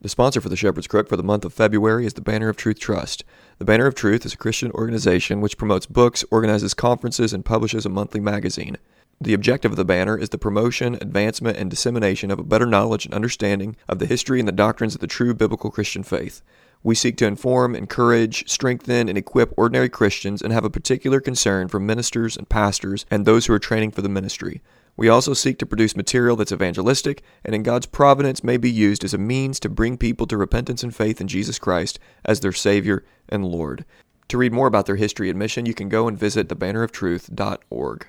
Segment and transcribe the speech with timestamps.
[0.00, 2.56] The sponsor for the Shepherd's Crook for the month of February is the Banner of
[2.56, 3.24] Truth Trust.
[3.58, 7.84] The Banner of Truth is a Christian organization which promotes books, organizes conferences, and publishes
[7.84, 8.78] a monthly magazine.
[9.20, 13.06] The objective of the banner is the promotion, advancement, and dissemination of a better knowledge
[13.06, 16.42] and understanding of the history and the doctrines of the true biblical Christian faith.
[16.84, 21.66] We seek to inform, encourage, strengthen, and equip ordinary Christians and have a particular concern
[21.66, 24.62] for ministers and pastors and those who are training for the ministry.
[24.98, 29.04] We also seek to produce material that's evangelistic and in God's providence may be used
[29.04, 32.52] as a means to bring people to repentance and faith in Jesus Christ as their
[32.52, 33.84] Savior and Lord.
[34.26, 38.08] To read more about their history and mission, you can go and visit thebanneroftruth.org.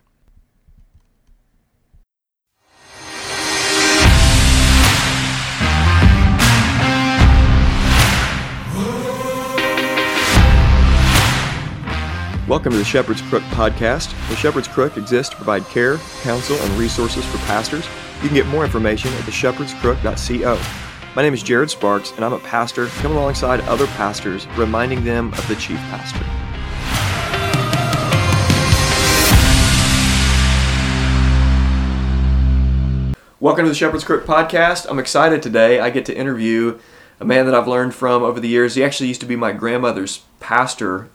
[12.50, 14.10] Welcome to the Shepherd's Crook podcast.
[14.28, 17.86] The Shepherd's Crook exists to provide care, counsel, and resources for pastors.
[18.24, 20.60] You can get more information at theshepherdscrook.co.
[21.16, 25.32] My name is Jared Sparks, and I'm a pastor coming alongside other pastors, reminding them
[25.34, 26.26] of the chief pastor.
[33.40, 34.88] Welcome to the Shepherd's Crook podcast.
[34.90, 35.80] I'm excited today.
[35.80, 36.80] I get to interview
[37.20, 38.74] a man that I've learned from over the years.
[38.74, 41.10] He actually used to be my grandmother's pastor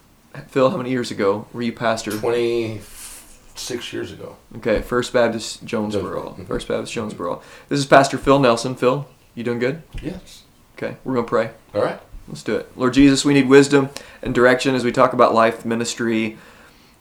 [0.49, 2.11] Phil, how many years ago were you pastor?
[2.11, 4.37] 26 years ago.
[4.57, 6.31] Okay, First Baptist Jonesboro.
[6.31, 6.45] Mm-hmm.
[6.45, 7.41] First Baptist Jonesboro.
[7.69, 8.75] This is Pastor Phil Nelson.
[8.75, 9.83] Phil, you doing good?
[10.03, 10.43] Yes.
[10.77, 11.51] Okay, we're going to pray.
[11.73, 12.01] All right.
[12.27, 12.77] Let's do it.
[12.77, 13.91] Lord Jesus, we need wisdom
[14.23, 16.37] and direction as we talk about life, ministry,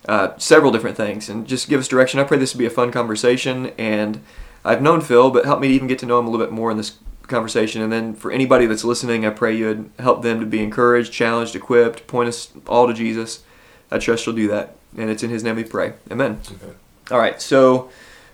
[0.07, 1.29] uh, several different things.
[1.29, 2.19] And just give us direction.
[2.19, 3.67] I pray this will be a fun conversation.
[3.77, 4.21] And
[4.65, 6.69] I've known Phil, but help me even get to know him a little bit more
[6.69, 6.97] in this
[7.27, 7.81] conversation.
[7.81, 11.55] And then for anybody that's listening, I pray you'd help them to be encouraged, challenged,
[11.55, 13.43] equipped, point us all to Jesus.
[13.91, 14.75] I trust you'll do that.
[14.97, 15.93] And it's in His name we pray.
[16.11, 16.39] Amen.
[16.45, 16.73] Okay.
[17.11, 17.41] All right.
[17.41, 17.89] So,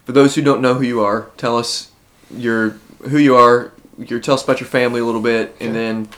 [0.05, 1.91] for those who don't know who you are, tell us
[2.35, 2.71] your
[3.09, 3.71] who you are.
[3.97, 6.09] Your tell us about your family a little bit, and then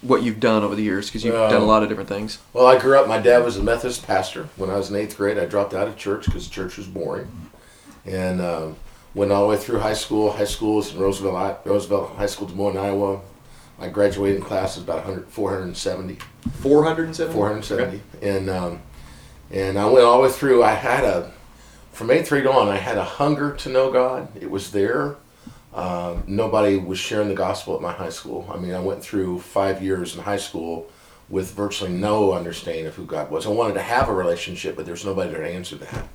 [0.00, 2.08] what you've done over the years because you've um, done a um, lot of different
[2.08, 2.38] things.
[2.52, 3.08] Well, I grew up.
[3.08, 4.48] My dad was a Methodist pastor.
[4.56, 7.50] When I was in eighth grade, I dropped out of church because church was boring,
[8.04, 8.76] and um,
[9.18, 10.30] went all the way through high school.
[10.30, 13.20] High school was in Roosevelt, Roosevelt High School, Des Moines, Iowa.
[13.78, 16.18] My graduating class was about 100, 470.
[16.60, 17.32] 470?
[17.32, 17.84] 470.
[17.96, 18.28] Okay.
[18.28, 18.80] And, um,
[19.50, 20.62] and I went all the way through.
[20.62, 21.32] I had a,
[21.92, 24.28] from 8th grade on, I had a hunger to know God.
[24.40, 25.16] It was there.
[25.74, 28.48] Um, nobody was sharing the gospel at my high school.
[28.52, 30.90] I mean, I went through five years in high school
[31.28, 33.46] with virtually no understanding of who God was.
[33.46, 36.08] I wanted to have a relationship, but there's nobody to answer that.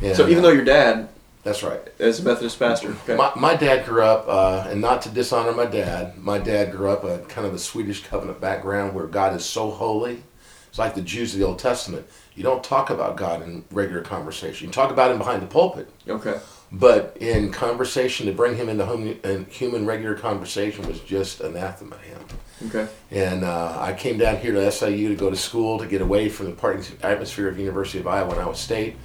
[0.00, 1.08] And, so even though your dad
[1.42, 1.80] that's right.
[1.98, 2.90] As a Methodist pastor.
[2.90, 3.16] Okay.
[3.16, 6.90] My, my dad grew up, uh, and not to dishonor my dad, my dad grew
[6.90, 10.22] up a kind of a Swedish covenant background where God is so holy.
[10.68, 12.06] It's like the Jews of the Old Testament.
[12.34, 14.68] You don't talk about God in regular conversation.
[14.68, 15.88] You talk about Him behind the pulpit.
[16.06, 16.38] Okay.
[16.72, 21.96] But in conversation, to bring Him into home, in human regular conversation was just anathema
[21.96, 22.20] to Him.
[22.66, 22.88] Okay.
[23.10, 26.28] And uh, I came down here to SIU to go to school to get away
[26.28, 28.96] from the party atmosphere of the University of Iowa and Iowa State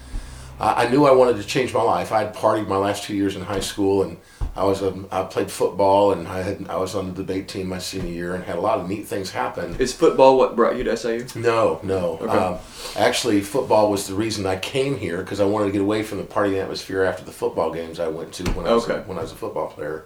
[0.60, 2.12] I knew I wanted to change my life.
[2.12, 4.18] I had partied my last two years in high school, and
[4.56, 7.68] I was a, I played football, and I had I was on the debate team
[7.68, 9.76] my senior year, and had a lot of neat things happen.
[9.80, 11.26] Is football what brought you to SIU?
[11.36, 12.18] No, no.
[12.22, 12.32] Okay.
[12.32, 12.60] Um,
[12.96, 16.20] actually, football was the reason I came here because I wanted to get away from
[16.20, 19.00] the party atmosphere after the football games I went to when I was okay.
[19.00, 20.06] a, when I was a football player.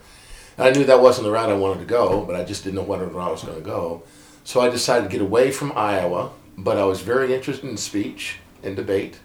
[0.57, 2.75] And I knew that wasn't the route I wanted to go, but I just didn't
[2.75, 4.03] know where I was going to go.
[4.43, 8.39] So I decided to get away from Iowa, but I was very interested in speech
[8.63, 9.19] and debate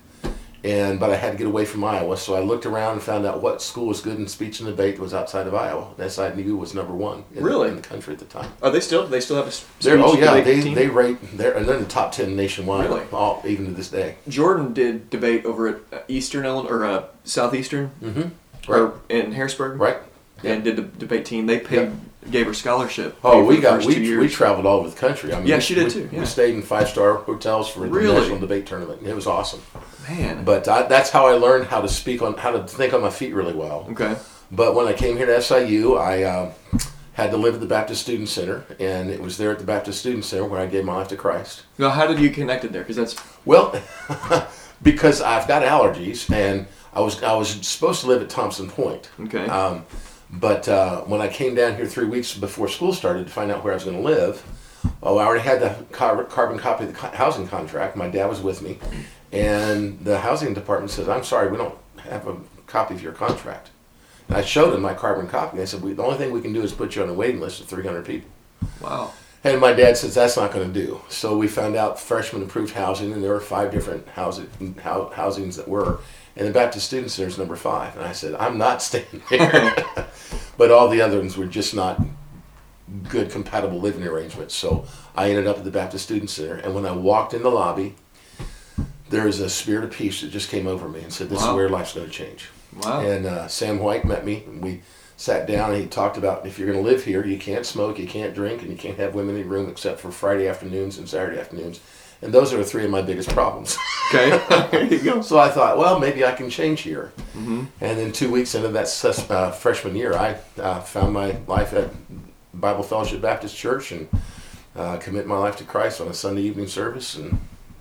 [0.64, 3.26] and but I had to get away from Iowa, so I looked around and found
[3.26, 5.92] out what school was good in speech and debate that was outside of Iowa.
[5.98, 7.68] That's I knew was number one in, really?
[7.68, 8.50] in the country at the time.
[8.62, 9.06] Are they still?
[9.06, 10.74] They still have a speech Oh yeah, they team?
[10.74, 13.04] they rate they're they're in the top ten nationwide, really?
[13.12, 14.16] all, even to this day.
[14.26, 18.72] Jordan did debate over at Eastern Illinois or uh, Southeastern, mm-hmm.
[18.72, 19.98] right in Harrisburg, right?
[20.42, 21.46] And did the debate team.
[21.46, 21.76] They paid.
[21.76, 21.92] Yep
[22.30, 23.16] gave her scholarship.
[23.22, 25.32] Oh, we got we, we traveled all over the country.
[25.32, 26.08] I mean, yeah, she did we, too.
[26.10, 26.20] Yeah.
[26.20, 28.06] We stayed in five star hotels for really?
[28.06, 29.02] the national debate tournament.
[29.06, 29.60] It was awesome.
[30.08, 33.00] Man, but I, that's how I learned how to speak on how to think on
[33.00, 33.86] my feet really well.
[33.90, 34.16] Okay.
[34.50, 36.52] But when I came here to SIU, I uh,
[37.14, 40.00] had to live at the Baptist Student Center, and it was there at the Baptist
[40.00, 41.64] Student Center where I gave my life to Christ.
[41.78, 42.82] Now, how did you connect it there?
[42.82, 43.80] Because that's well,
[44.82, 49.10] because I've got allergies, and I was I was supposed to live at Thompson Point.
[49.20, 49.46] Okay.
[49.46, 49.86] Um,
[50.30, 53.62] but uh, when I came down here three weeks before school started to find out
[53.62, 54.42] where I was going to live,
[55.02, 57.96] oh, I already had the carbon copy of the housing contract.
[57.96, 58.78] My dad was with me,
[59.34, 61.76] and the housing department says, "I'm sorry, we don't
[62.08, 62.36] have a
[62.66, 63.70] copy of your contract."
[64.28, 65.60] And I showed them my carbon copy.
[65.60, 67.60] I said, "The only thing we can do is put you on a waiting list
[67.60, 68.30] of 300 people."
[68.80, 69.12] Wow.
[69.42, 71.02] And my dad says that's not going to do.
[71.10, 74.48] So we found out freshman approved housing, and there were five different housing
[74.80, 75.98] housings that were
[76.36, 77.96] and the Baptist Student Center is number five.
[77.96, 79.74] And I said, I'm not staying there.
[80.56, 82.00] but all the other ones were just not
[83.08, 84.54] good compatible living arrangements.
[84.54, 84.86] So
[85.16, 87.94] I ended up at the Baptist Student Center, and when I walked in the lobby,
[89.14, 91.50] there was a spirit of peace that just came over me and said, "This wow.
[91.50, 92.48] is where life's going to change."
[92.82, 93.00] Wow.
[93.00, 94.82] And uh, Sam White met me, and we
[95.16, 97.98] sat down and he talked about if you're going to live here, you can't smoke,
[97.98, 100.98] you can't drink, and you can't have women in your room except for Friday afternoons
[100.98, 101.80] and Saturday afternoons.
[102.20, 103.76] And those are three of my biggest problems.
[104.08, 104.30] Okay,
[104.70, 105.20] there you go.
[105.20, 107.12] So I thought, well, maybe I can change here.
[107.36, 107.64] Mm-hmm.
[107.80, 111.90] And then two weeks into that uh, freshman year, I uh, found my life at
[112.54, 114.08] Bible Fellowship Baptist Church and
[114.74, 117.16] uh, commit my life to Christ on a Sunday evening service.
[117.16, 117.38] And,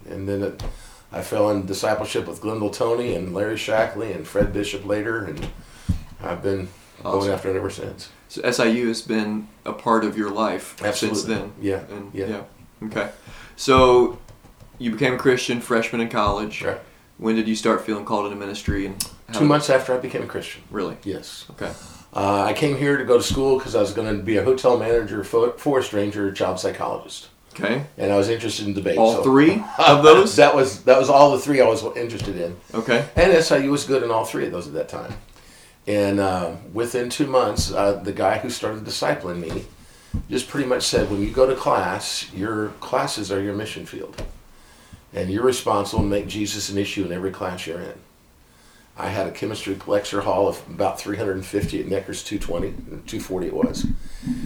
[0.10, 0.64] and then it,
[1.14, 5.24] I fell in discipleship with Glendale Tony and Larry Shackley and Fred Bishop later.
[5.26, 5.48] And
[6.22, 6.70] I've been
[7.06, 7.20] awesome.
[7.20, 8.10] going after it ever since.
[8.30, 11.20] So SIU has been a part of your life Absolutely.
[11.20, 11.54] since then.
[11.62, 11.84] Yeah.
[11.92, 12.26] And, yeah.
[12.26, 12.44] Yeah.
[12.88, 13.12] Okay.
[13.56, 14.18] So
[14.80, 16.64] you became a Christian freshman in college.
[16.64, 16.80] Right.
[17.20, 18.88] When did you start feeling called into ministry?
[18.88, 20.64] And two months after I became a Christian.
[20.72, 20.98] Really?
[21.04, 21.46] Yes.
[21.52, 21.72] Okay.
[22.12, 24.44] Uh, I came here to go to school because I was going to be a
[24.44, 27.30] hotel manager, forest ranger, child psychologist.
[27.54, 27.86] Okay.
[27.98, 28.98] And I was interested in debate.
[28.98, 29.24] All so.
[29.24, 30.36] three of those?
[30.38, 32.58] that was that was all the three I was interested in.
[32.74, 33.08] Okay.
[33.16, 35.14] And SIU was good in all three of those at that time.
[35.86, 39.66] And uh, within two months, uh, the guy who started discipling me
[40.30, 44.24] just pretty much said, when you go to class, your classes are your mission field.
[45.14, 47.94] And you're responsible to make Jesus an issue in every class you're in.
[48.96, 52.72] I had a chemistry lecture hall of about 350 at Neckers 220,
[53.08, 53.88] 240 it was.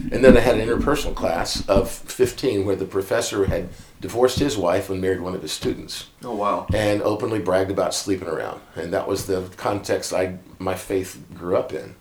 [0.09, 4.57] And then I had an interpersonal class of 15 where the professor had divorced his
[4.57, 6.07] wife and married one of his students.
[6.23, 6.65] Oh wow!
[6.73, 11.57] And openly bragged about sleeping around, and that was the context I my faith grew
[11.57, 11.95] up in.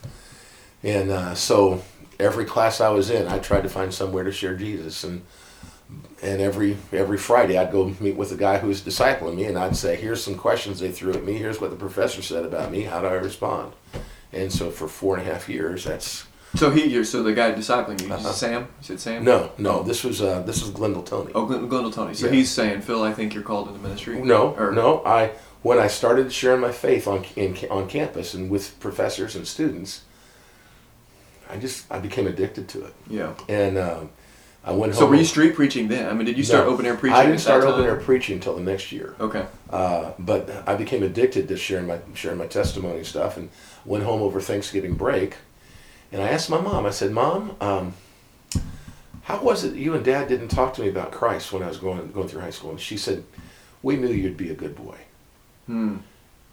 [0.84, 1.82] And uh, so
[2.20, 5.22] every class I was in, I tried to find somewhere to share Jesus, and
[6.22, 9.58] and every every Friday I'd go meet with the guy who was discipling me, and
[9.58, 11.34] I'd say, "Here's some questions they threw at me.
[11.34, 12.82] Here's what the professor said about me.
[12.82, 13.72] How do I respond?"
[14.32, 16.26] And so for four and a half years, that's.
[16.54, 18.32] So he, so the guy discipling you, uh-huh.
[18.32, 18.62] Sam?
[18.62, 19.24] You said Sam?
[19.24, 19.82] No, no.
[19.82, 21.32] This was uh, this was Glendale Tony.
[21.34, 22.14] Oh, Glendale Tony.
[22.14, 22.32] So yeah.
[22.32, 24.20] he's saying, Phil, I think you're called into ministry.
[24.22, 24.72] No, or?
[24.72, 25.02] no.
[25.04, 25.32] I
[25.62, 30.02] when I started sharing my faith on in, on campus and with professors and students,
[31.50, 32.94] I just I became addicted to it.
[33.08, 33.34] Yeah.
[33.48, 33.78] And.
[33.78, 34.10] Um,
[34.66, 34.98] I went home.
[34.98, 36.10] So were you street preaching then?
[36.10, 37.16] I mean, did you start no, open air preaching?
[37.16, 39.14] I didn't start open air preaching until the next year.
[39.20, 39.46] Okay.
[39.70, 43.48] Uh, but I became addicted to sharing my sharing my testimony stuff, and
[43.84, 45.36] went home over Thanksgiving break,
[46.10, 46.84] and I asked my mom.
[46.84, 47.94] I said, "Mom, um,
[49.22, 51.78] how was it you and Dad didn't talk to me about Christ when I was
[51.78, 53.22] going going through high school?" And she said,
[53.82, 54.96] "We knew you'd be a good boy."
[55.66, 55.98] Hmm.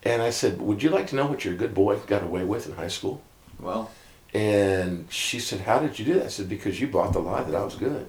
[0.03, 2.67] And I said, "Would you like to know what your good boy got away with
[2.67, 3.23] in high school?"
[3.59, 3.89] Well.
[4.33, 7.43] And she said, "How did you do that?" I said, "Because you bought the lie
[7.43, 8.07] that I was good."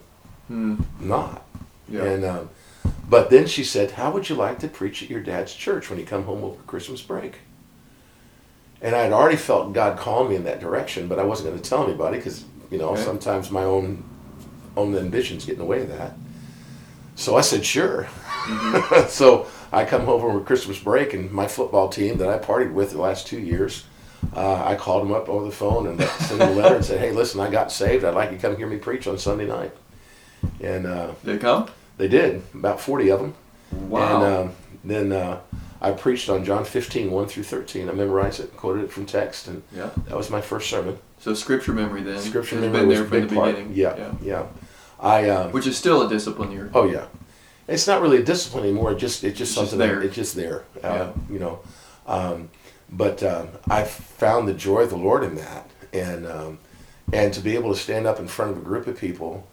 [0.49, 0.76] Hmm.
[0.99, 1.44] Not.
[1.88, 2.05] Yeah.
[2.05, 2.50] And um,
[3.09, 5.99] but then she said, "How would you like to preach at your dad's church when
[5.99, 7.41] you come home over Christmas break?"
[8.81, 11.61] And I had already felt God calling me in that direction, but I wasn't going
[11.61, 13.03] to tell anybody because you know okay.
[13.03, 14.03] sometimes my own
[14.77, 16.15] own ambitions get in the way of that.
[17.17, 19.09] So I said, "Sure." Mm-hmm.
[19.09, 22.93] so I come home over Christmas break, and my football team that I partied with
[22.93, 23.85] the last two years
[24.35, 27.00] uh, I called him up over the phone and sent him a letter and said,
[27.00, 28.05] "Hey, listen, I got saved.
[28.05, 29.73] I'd like you to come hear me preach on Sunday night."
[30.61, 31.69] And uh, they come?
[31.97, 32.43] They did.
[32.55, 33.35] About forty of them.
[33.73, 34.23] Wow.
[34.23, 34.55] And um,
[34.85, 35.41] then uh,
[35.81, 37.88] I preached on John 15, 1 through 13.
[37.88, 39.91] I memorized it, quoted it from text, and yeah.
[40.06, 40.99] that was my first sermon.
[41.19, 42.19] So scripture memory then.
[42.20, 43.55] Scripture memory been there from the part.
[43.55, 43.75] beginning.
[43.75, 44.15] Yeah, yeah.
[44.23, 44.47] yeah.
[45.00, 46.70] I um, which is still a discipline here.
[46.75, 47.06] Oh yeah,
[47.69, 48.93] it's not really a discipline anymore.
[48.93, 49.79] It just it's just it's something.
[49.79, 50.03] Just there.
[50.03, 50.65] it's just there.
[50.82, 51.13] Uh, yeah.
[51.31, 51.60] You know.
[52.06, 52.51] Um,
[52.96, 56.58] but um, I found the joy of the Lord in that, and um,
[57.13, 59.46] and to be able to stand up in front of a group of people,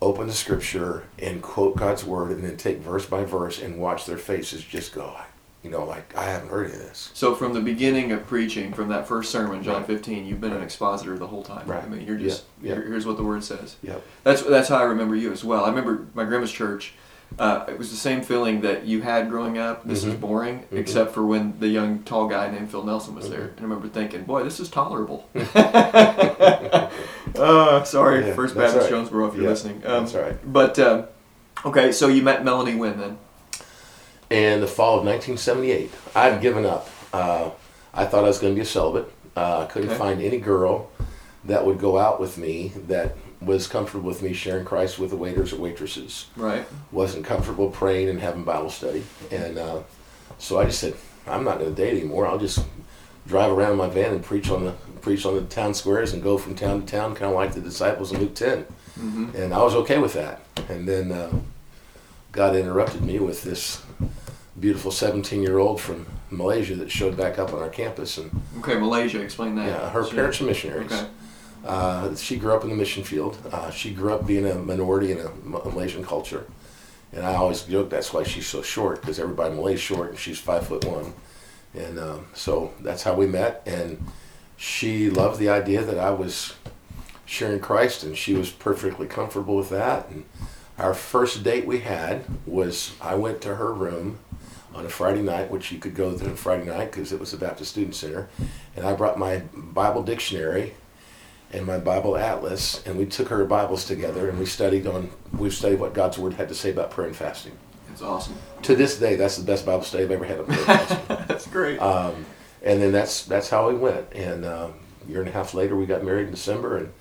[0.00, 4.06] open the Scripture and quote God's word, and then take verse by verse and watch
[4.06, 5.16] their faces just go,
[5.62, 7.10] you know, like I haven't heard of this.
[7.12, 9.86] So from the beginning of preaching, from that first sermon, John right.
[9.86, 10.58] 15, you've been right.
[10.58, 11.66] an expositor the whole time.
[11.66, 11.84] Right.
[11.84, 12.74] I mean, you're just yeah.
[12.74, 12.80] Yeah.
[12.82, 13.76] here's what the word says.
[13.82, 14.02] Yep.
[14.24, 15.64] That's that's how I remember you as well.
[15.64, 16.94] I remember my grandma's church
[17.38, 19.84] uh, it was the same feeling that you had growing up.
[19.84, 20.12] This mm-hmm.
[20.12, 20.78] is boring, mm-hmm.
[20.78, 23.34] except for when the young tall guy named Phil Nelson was mm-hmm.
[23.34, 23.48] there.
[23.48, 25.28] And I remember thinking, boy, this is tolerable.
[25.54, 26.90] uh,
[27.84, 28.90] sorry, yeah, First Baptist right.
[28.90, 29.76] Jonesboro, if you're yeah, listening.
[29.86, 30.52] Um, that's right.
[30.52, 31.04] But um,
[31.64, 33.18] okay, so you met Melanie when then?
[34.30, 36.88] In the fall of 1978, I'd given up.
[37.12, 37.50] Uh,
[37.92, 39.12] I thought I was going to be a celibate.
[39.36, 39.98] Uh, I couldn't okay.
[39.98, 40.90] find any girl
[41.44, 45.16] that would go out with me that was comfortable with me sharing Christ with the
[45.16, 46.26] waiters or waitresses.
[46.36, 46.66] Right.
[46.90, 49.82] Wasn't comfortable praying and having Bible study, and uh,
[50.38, 50.94] so I just said,
[51.26, 52.26] I'm not going to date anymore.
[52.26, 52.64] I'll just
[53.26, 56.22] drive around in my van and preach on the preach on the town squares and
[56.22, 58.62] go from town to town, kind of like the disciples in Luke 10.
[58.98, 59.36] Mm-hmm.
[59.36, 60.40] And I was okay with that.
[60.68, 61.32] And then uh,
[62.32, 63.82] God interrupted me with this
[64.58, 68.18] beautiful 17 year old from Malaysia that showed back up on our campus.
[68.18, 69.66] And okay, Malaysia, explain that.
[69.66, 70.14] Yeah, her sure.
[70.14, 70.92] parents are missionaries.
[70.92, 71.06] Okay
[71.66, 73.36] Uh, she grew up in the mission field.
[73.52, 76.46] Uh, she grew up being a minority in a Malaysian culture.
[77.12, 80.18] And I always joke that's why she's so short, because everybody in Malay's short and
[80.18, 81.12] she's five foot one.
[81.74, 83.62] And um, so that's how we met.
[83.66, 84.04] And
[84.56, 86.54] she loved the idea that I was
[87.24, 90.08] sharing Christ, and she was perfectly comfortable with that.
[90.08, 90.24] And
[90.78, 94.18] our first date we had was I went to her room
[94.74, 97.38] on a Friday night, which you could go to Friday night because it was the
[97.38, 98.28] Baptist Student Center,
[98.76, 100.74] and I brought my Bible dictionary
[101.56, 105.48] and my Bible atlas, and we took our Bibles together and we studied on we
[105.48, 107.52] studied what God's Word had to say about prayer and fasting.
[107.88, 108.36] That's awesome.
[108.62, 110.46] To this day, that's the best Bible study I've ever had.
[111.26, 111.78] that's great.
[111.78, 112.26] Um,
[112.62, 114.12] and then that's that's how we went.
[114.12, 114.74] And um,
[115.06, 116.92] a year and a half later, we got married in December, and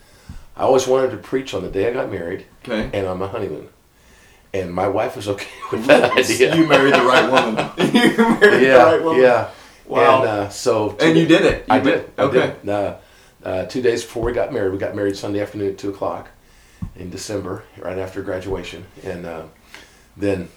[0.55, 2.89] I always wanted to preach on the day I got married okay.
[2.97, 3.67] and on my honeymoon.
[4.53, 6.55] And my wife was okay with that idea.
[6.55, 7.71] You married the right woman.
[7.93, 9.21] you married yeah, the right woman.
[9.21, 9.49] Yeah.
[9.85, 10.21] Wow.
[10.21, 10.95] And uh, so.
[11.01, 11.65] And you did it.
[11.67, 12.11] You I did.
[12.17, 12.55] I okay.
[12.63, 12.69] Did.
[12.69, 12.97] Uh,
[13.45, 16.29] uh, two days before we got married, we got married Sunday afternoon at two o'clock
[16.95, 19.43] in December, right after graduation, and uh,
[20.17, 20.49] then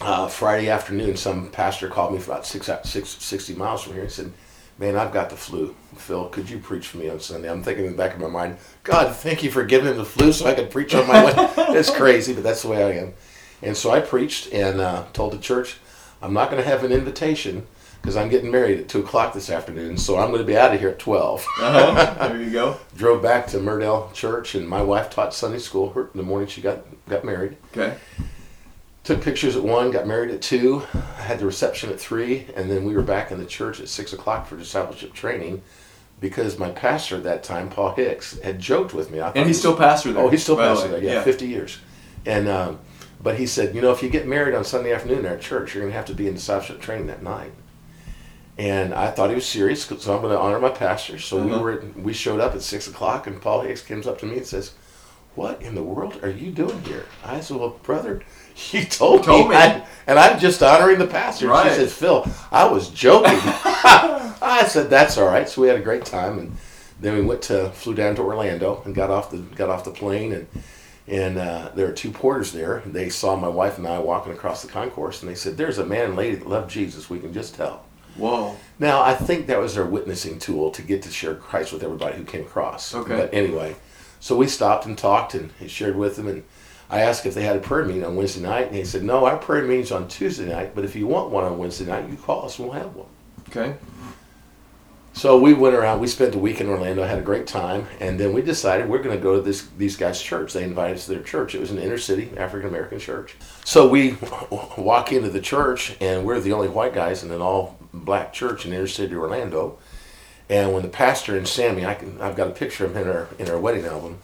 [0.00, 4.02] uh, Friday afternoon, some pastor called me from about six, six, 60 miles from here
[4.02, 4.32] and said,
[4.78, 5.76] Man, I've got the flu.
[5.96, 7.50] Phil, could you preach for me on Sunday?
[7.50, 10.06] I'm thinking in the back of my mind, God, thank you for giving him the
[10.06, 11.34] flu so I could preach on my way.
[11.76, 13.12] it's crazy, but that's the way I am.
[13.60, 15.76] And so I preached and uh, told the church,
[16.22, 17.66] I'm not going to have an invitation
[18.00, 20.72] because I'm getting married at 2 o'clock this afternoon, so I'm going to be out
[20.74, 21.46] of here at 12.
[21.60, 22.28] uh-huh.
[22.28, 22.76] There you go.
[22.96, 26.60] Drove back to Murdale Church, and my wife taught Sunday school her, the morning she
[26.60, 27.56] got, got married.
[27.72, 27.96] Okay.
[29.04, 32.70] Took pictures at 1, got married at 2, I had the reception at 3, and
[32.70, 35.62] then we were back in the church at 6 o'clock for discipleship training
[36.20, 39.20] because my pastor at that time, Paul Hicks, had joked with me.
[39.20, 40.22] and he's still pastor there.
[40.22, 41.78] Oh, he's still pastor there, yeah, yeah, 50 years.
[42.26, 42.78] And um,
[43.22, 45.74] But he said, you know, if you get married on Sunday afternoon at our church,
[45.74, 47.52] you're going to have to be in discipleship training that night.
[48.60, 51.18] And I thought he was serious, so I'm going to honor my pastor.
[51.18, 51.48] So uh-huh.
[51.48, 54.36] we were we showed up at six o'clock, and Paul Hicks comes up to me
[54.36, 54.72] and says,
[55.34, 58.22] "What in the world are you doing here?" I said, "Well, brother,
[58.70, 59.56] you told, told me, me.
[59.56, 61.70] I, and I'm just honoring the pastor." Right.
[61.70, 65.82] She said, "Phil, I was joking." I said, "That's all right." So we had a
[65.82, 66.54] great time, and
[67.00, 69.90] then we went to flew down to Orlando and got off the got off the
[69.90, 70.46] plane and.
[71.08, 72.84] And uh, there were two porters there.
[72.86, 75.84] They saw my wife and I walking across the concourse, and they said, "There's a
[75.84, 77.10] man and lady that love Jesus.
[77.10, 77.84] We can just tell."
[78.20, 78.56] Whoa.
[78.78, 82.16] Now, I think that was their witnessing tool to get to share Christ with everybody
[82.16, 82.94] who came across.
[82.94, 83.16] Okay.
[83.16, 83.76] But anyway,
[84.20, 86.28] so we stopped and talked and shared with them.
[86.28, 86.44] And
[86.88, 88.68] I asked if they had a prayer meeting on Wednesday night.
[88.68, 90.74] And they said, no, our prayer meeting's on Tuesday night.
[90.74, 93.08] But if you want one on Wednesday night, you call us and we'll have one.
[93.48, 93.74] Okay.
[95.12, 96.00] So we went around.
[96.00, 99.02] We spent the week in Orlando, had a great time, and then we decided we're
[99.02, 100.52] going to go to this these guys' church.
[100.52, 101.54] They invited us to their church.
[101.54, 103.34] It was an inner city African American church.
[103.64, 104.16] So we
[104.78, 108.66] walk into the church, and we're the only white guys in an all black church
[108.66, 109.78] in inner city Orlando.
[110.48, 113.08] And when the pastor and Sammy, I can, I've got a picture of him in
[113.08, 114.18] our in our wedding album.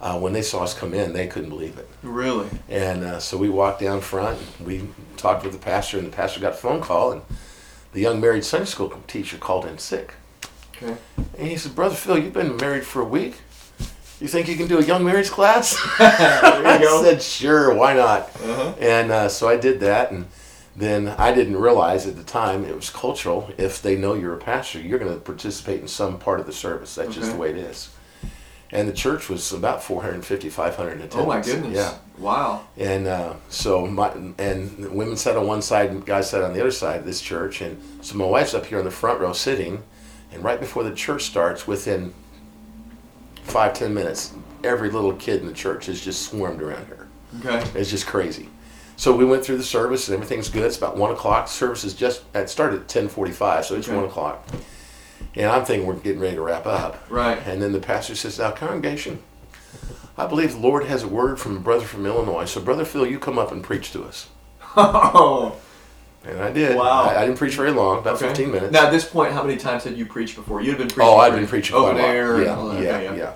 [0.00, 1.86] Uh, when they saw us come in, they couldn't believe it.
[2.02, 2.48] Really?
[2.70, 4.40] And uh, so we walked down front.
[4.58, 7.22] We talked with the pastor, and the pastor got a phone call, and
[7.92, 10.14] the young married Sunday school teacher called in sick.
[10.76, 10.96] Okay.
[11.38, 13.42] And he said, Brother Phil, you've been married for a week.
[14.20, 15.76] You think you can do a young marriage class?
[15.98, 18.22] I said, sure, why not?
[18.42, 18.74] Uh-huh.
[18.78, 20.26] And uh, so I did that, and
[20.76, 23.50] then I didn't realize at the time it was cultural.
[23.58, 26.52] If they know you're a pastor, you're going to participate in some part of the
[26.52, 26.94] service.
[26.94, 27.20] That's okay.
[27.20, 27.90] just the way it is.
[28.72, 31.14] And the church was about 450, 500 attendance.
[31.16, 31.74] Oh my goodness!
[31.74, 31.98] Yeah.
[32.18, 32.66] Wow.
[32.76, 36.60] And uh, so my and women sat on one side, and guys sat on the
[36.60, 39.32] other side of this church, and so my wife's up here in the front row
[39.32, 39.82] sitting,
[40.30, 42.14] and right before the church starts, within
[43.42, 47.08] five ten minutes, every little kid in the church has just swarmed around her.
[47.40, 47.68] Okay.
[47.74, 48.48] It's just crazy.
[49.00, 50.62] So we went through the service and everything's good.
[50.62, 51.46] It's about one o'clock.
[51.46, 53.96] The service is just it started at ten forty five, so it's okay.
[53.96, 54.46] one o'clock.
[55.34, 57.02] And I'm thinking we're getting ready to wrap up.
[57.08, 57.38] Right.
[57.46, 59.22] And then the pastor says, "Now, congregation,
[60.18, 62.44] I believe the Lord has a word from a brother from Illinois.
[62.44, 64.28] So, brother Phil, you come up and preach to us."
[64.76, 65.56] Oh.
[66.22, 66.76] And I did.
[66.76, 67.04] Wow.
[67.04, 68.26] I, I didn't preach very long, about okay.
[68.28, 68.72] 15 minutes.
[68.72, 70.60] Now, at this point, how many times had you preached before?
[70.60, 71.04] You'd been preaching.
[71.10, 72.42] Oh, I'd been preaching open air.
[72.42, 73.34] Yeah, yeah, yeah, yeah,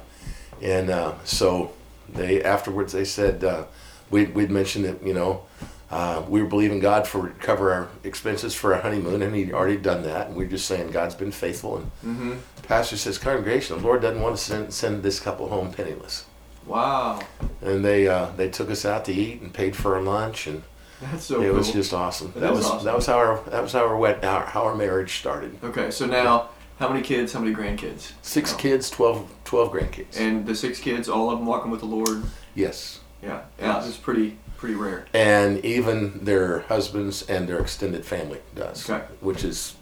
[0.60, 1.72] And uh, so
[2.10, 3.64] they afterwards they said uh,
[4.10, 5.44] we we'd mentioned that you know
[5.90, 9.76] uh, we were believing God for cover our expenses for our honeymoon, and He'd already
[9.76, 10.28] done that.
[10.28, 11.76] And we are just saying God's been faithful.
[11.76, 12.32] And mm-hmm.
[12.62, 16.26] pastor says, congregation, the Lord doesn't want to send send this couple home penniless.
[16.66, 17.20] Wow.
[17.60, 20.62] And they uh, they took us out to eat and paid for our lunch, and
[21.00, 21.40] that's so.
[21.40, 21.58] It cool.
[21.58, 22.32] was just awesome.
[22.32, 22.84] That, that was awesome.
[22.86, 25.56] that was how our that was how our wet our, how our marriage started.
[25.62, 27.32] Okay, so now how many kids?
[27.32, 28.12] How many grandkids?
[28.22, 28.56] Six oh.
[28.56, 30.18] kids, 12, 12 grandkids.
[30.18, 32.24] And the six kids, all of them walking with the Lord.
[32.54, 33.00] Yes.
[33.24, 35.06] Yeah, yeah, it's pretty pretty rare.
[35.12, 39.04] And even their husbands and their extended family does, okay.
[39.20, 39.74] which is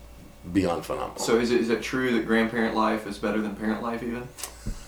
[0.52, 1.18] beyond phenomenal.
[1.18, 4.26] So is it is it true that grandparent life is better than parent life even,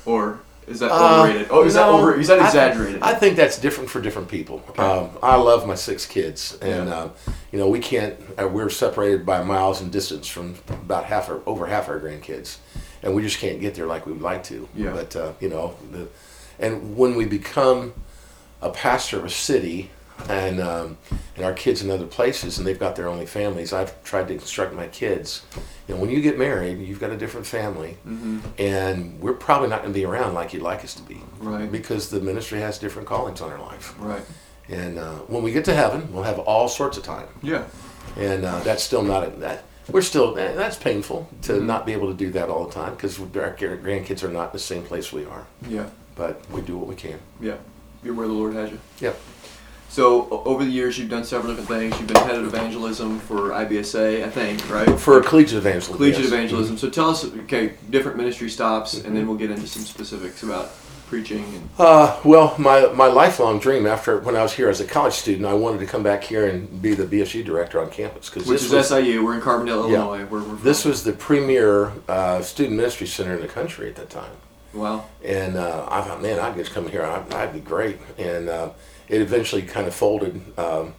[0.05, 1.51] or is that uh, overrated?
[1.51, 2.19] Uh, oh, is no, that over?
[2.19, 3.03] Is that exaggerated?
[3.03, 4.63] I, I, think that's different for different people.
[4.71, 4.83] Okay.
[4.83, 6.99] Um, I love my six kids, and yeah.
[6.99, 7.13] um,
[7.53, 8.19] you know we can't.
[8.41, 12.59] Uh, we're separated by miles and distance from about half or over half our grandkids,
[13.03, 14.69] and we just can't get there like we would like to.
[14.75, 14.93] Yeah.
[14.93, 16.09] But uh, you know, the,
[16.59, 17.93] and when we become
[18.65, 19.91] a pastor of a city,
[20.29, 20.97] and um,
[21.37, 23.73] and our kids in other places, and they've got their only families.
[23.73, 25.45] I've tried to instruct my kids.
[25.87, 28.41] You know, when you get married, you've got a different family, mm-hmm.
[28.59, 31.71] and we're probably not going to be around like you'd like us to be, right?
[31.71, 34.25] Because the ministry has different callings on our life, right?
[34.69, 37.29] And uh, when we get to heaven, we'll have all sorts of time.
[37.43, 37.65] Yeah.
[38.17, 39.65] And uh, that's still not a, that.
[39.91, 41.67] We're still eh, that's painful to mm-hmm.
[41.67, 44.53] not be able to do that all the time because our grandkids are not in
[44.53, 45.47] the same place we are.
[45.69, 45.91] Yeah.
[46.15, 47.19] But we do what we can.
[47.41, 47.57] Yeah.
[48.05, 48.81] You're where the Lord has you.
[49.01, 49.19] Yep.
[49.89, 51.99] So over the years, you've done several different things.
[52.01, 54.99] You've been head of evangelism for IBSA, I think, right?
[54.99, 55.97] For collegiate evangelism.
[55.97, 56.33] Collegiate yes.
[56.33, 56.75] evangelism.
[56.75, 56.87] Mm-hmm.
[56.87, 59.07] So tell us, okay, different ministry stops, mm-hmm.
[59.07, 59.31] and then mm-hmm.
[59.31, 60.73] we'll get into some specifics about
[61.07, 61.45] preaching.
[61.45, 61.69] And...
[61.79, 65.47] Uh, well, my my lifelong dream after when I was here as a college student,
[65.47, 68.29] I wanted to come back here and be the BSU director on campus.
[68.29, 69.25] Cause Which is was, SIU.
[69.25, 70.25] We're in Carbondale, yeah, Illinois.
[70.25, 74.11] Where we're this was the premier uh, student ministry center in the country at that
[74.11, 74.37] time.
[74.75, 75.07] Wow.
[75.23, 77.05] And uh, I thought, man, I'd just come here.
[77.05, 77.99] I'd, I'd be great.
[78.19, 78.71] And uh,
[79.09, 80.41] it eventually kind of folded.
[80.59, 80.95] Um,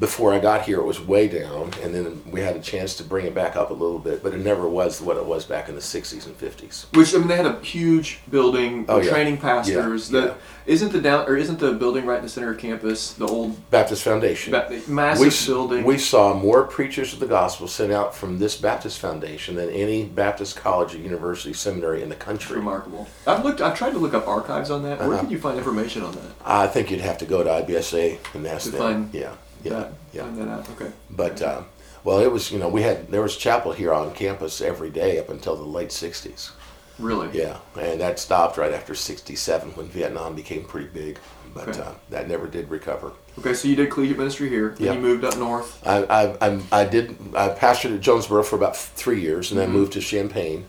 [0.00, 3.04] before I got here, it was way down, and then we had a chance to
[3.04, 5.68] bring it back up a little bit, but it never was what it was back
[5.68, 6.86] in the 60s and 50s.
[6.96, 9.10] Which I mean, they had a huge building, oh, yeah.
[9.10, 10.10] training pastors.
[10.10, 10.82] Yeah, that yeah.
[10.82, 13.70] not the down or isn't the building right in the center of campus the old
[13.70, 14.52] Baptist Foundation?
[14.52, 15.84] Ba- massive we, building.
[15.84, 20.04] We saw more preachers of the gospel sent out from this Baptist Foundation than any
[20.04, 22.56] Baptist college or university seminary in the country.
[22.56, 23.06] remarkable.
[23.26, 23.60] I've looked.
[23.60, 24.98] I've tried to look up archives on that.
[25.00, 25.22] Where uh-huh.
[25.24, 26.32] can you find information on that?
[26.42, 28.80] I think you'd have to go to IBSA and ask to them.
[28.80, 30.22] Find, yeah yeah, yeah.
[30.22, 30.70] Find that out.
[30.70, 30.90] Okay.
[31.10, 31.62] But uh,
[32.04, 35.18] well, it was you know we had there was chapel here on campus every day
[35.18, 36.52] up until the late '60s.
[36.98, 37.30] Really?
[37.36, 41.18] Yeah, and that stopped right after '67 when Vietnam became pretty big.
[41.52, 41.80] But okay.
[41.80, 43.12] uh, that never did recover.
[43.38, 44.76] Okay, so you did collegiate ministry here.
[44.78, 45.84] Then you moved up north.
[45.84, 47.16] I, I, I, I, did.
[47.34, 49.78] I pastored at Jonesboro for about three years, and then mm-hmm.
[49.78, 50.66] moved to Champaign.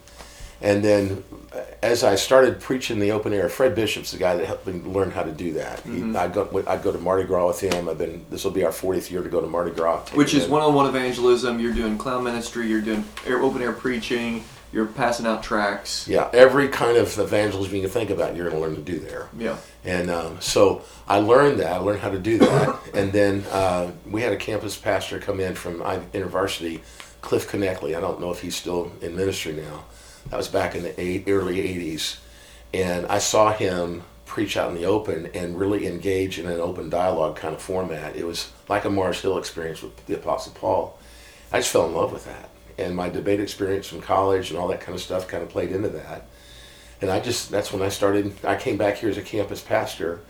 [0.62, 1.24] And then
[1.82, 5.12] as I started preaching the open air, Fred Bishop's the guy that helped me learn
[5.12, 5.80] how to do that.
[5.80, 6.16] Mm-hmm.
[6.16, 7.90] I'd go, I'd go to Mardi Gras with him.
[7.90, 8.26] I've been.
[8.30, 10.08] This will be our 40th year to go to Mardi Gras.
[10.10, 11.60] Which is one-on-one evangelism.
[11.60, 12.68] You're doing clown ministry.
[12.68, 14.44] You're doing air, open air preaching.
[14.72, 16.08] You're passing out tracts.
[16.08, 19.00] Yeah, every kind of evangelism you can think about, you're going to learn to do
[19.00, 19.28] there.
[19.38, 19.58] Yeah.
[19.84, 21.74] And um, so I learned that.
[21.74, 22.80] I learned how to do that.
[22.94, 26.80] and then uh, we had a campus pastor come in from InterVarsity,
[27.20, 27.96] Cliff Connectly.
[27.96, 29.84] I don't know if he's still in ministry now
[30.30, 32.18] that was back in the eight, early 80s.
[32.74, 36.90] And I saw him preach out in the open and really engage in an open
[36.90, 38.16] dialogue kind of format.
[38.16, 40.98] It was like a Mars Hill experience with the Apostle Paul.
[41.52, 42.50] I just fell in love with that.
[42.78, 45.72] And my debate experience from college and all that kind of stuff kind of played
[45.72, 46.28] into that.
[47.02, 50.22] And I just, that's when I started, I came back here as a campus pastor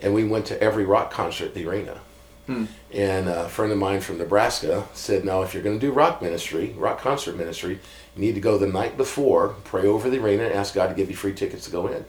[0.00, 2.00] and we went to every rock concert at the arena.
[2.46, 2.64] Hmm.
[2.92, 6.20] And a friend of mine from Nebraska said, "Now, if you're going to do rock
[6.20, 7.78] ministry, rock concert ministry,
[8.20, 10.94] you need to go the night before, pray over the arena, and ask God to
[10.94, 12.04] give you free tickets to go in."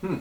[0.00, 0.18] Hmm.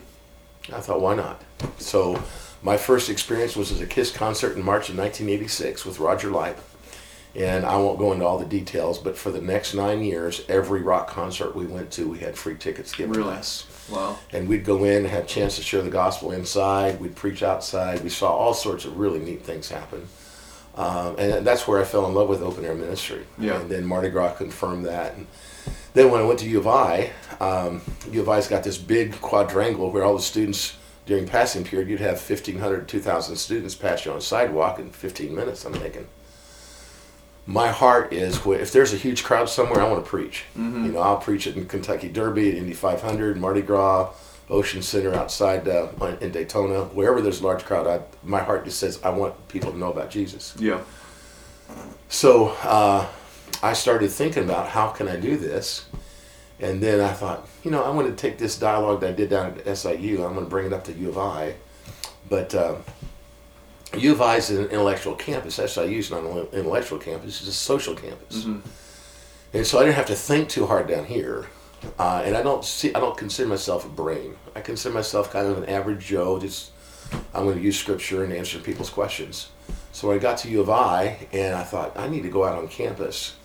[0.72, 1.42] I thought, why not?
[1.80, 2.22] So,
[2.62, 6.58] my first experience was as a Kiss concert in March of 1986 with Roger Leip.
[7.34, 10.82] And I won't go into all the details, but for the next nine years, every
[10.82, 13.32] rock concert we went to, we had free tickets given really?
[13.32, 13.66] to us.
[13.90, 14.20] Wow.
[14.34, 17.00] And we'd go in, and have a chance to share the gospel inside.
[17.00, 18.04] We'd preach outside.
[18.04, 20.08] We saw all sorts of really neat things happen.
[20.76, 23.26] Um, and that's where I fell in love with open air ministry.
[23.38, 23.60] Yeah.
[23.60, 25.16] And then Mardi Gras confirmed that.
[25.16, 25.28] And
[25.94, 27.82] then when I went to U of I, um,
[28.12, 32.00] U of I's got this big quadrangle where all the students during passing period, you'd
[32.00, 35.66] have 1,500, 2,000 students pass you on a sidewalk in 15 minutes.
[35.66, 36.08] I'm thinking,
[37.46, 40.46] my heart is if there's a huge crowd somewhere, I want to preach.
[40.58, 40.86] Mm-hmm.
[40.86, 44.14] You know, I'll preach it in Kentucky Derby, at Indy 500, Mardi Gras,
[44.52, 45.88] Ocean Center outside uh,
[46.20, 47.88] in Daytona, wherever there's a large crowd.
[47.88, 50.56] I, my heart just says I want people to know about Jesus.
[50.60, 50.82] Yeah.
[52.10, 53.08] So uh,
[53.64, 55.86] I started thinking about how can I do this,
[56.60, 59.30] and then I thought, you know, I'm going to take this dialogue that I did
[59.30, 60.24] down at SIU.
[60.24, 61.56] I'm going to bring it up to U of I,
[62.30, 62.54] but.
[62.54, 62.76] Uh,
[63.98, 65.56] U of I is an intellectual campus.
[65.56, 68.46] SIU is not an intellectual campus; it's a social campus.
[68.46, 68.60] Mm-hmm.
[69.54, 71.48] And so I didn't have to think too hard down here.
[71.98, 74.36] Uh, and I don't see, I don't consider myself a brain.
[74.56, 76.40] I consider myself kind of an average Joe.
[76.40, 76.72] Just
[77.34, 79.50] I'm going to use scripture and answer people's questions.
[79.92, 82.46] So when I got to U of I, and I thought I need to go
[82.46, 83.36] out on campus,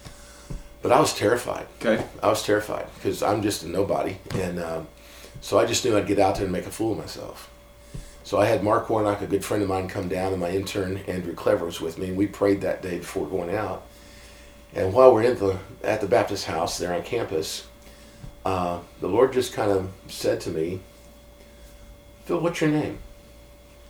[0.82, 1.66] but I was terrified.
[1.80, 2.04] Okay.
[2.22, 4.86] I was terrified because I'm just a nobody, and um,
[5.40, 7.50] so I just knew I'd get out there and make a fool of myself.
[8.22, 10.98] So I had Mark Warnock, a good friend of mine, come down, and my intern
[11.06, 13.86] Andrew Clever was with me, and we prayed that day before going out.
[14.74, 17.66] And while we're in the at the Baptist house there on campus,
[18.46, 20.78] uh, the Lord just kind of said to me,
[22.26, 23.00] "Phil, what's your name?"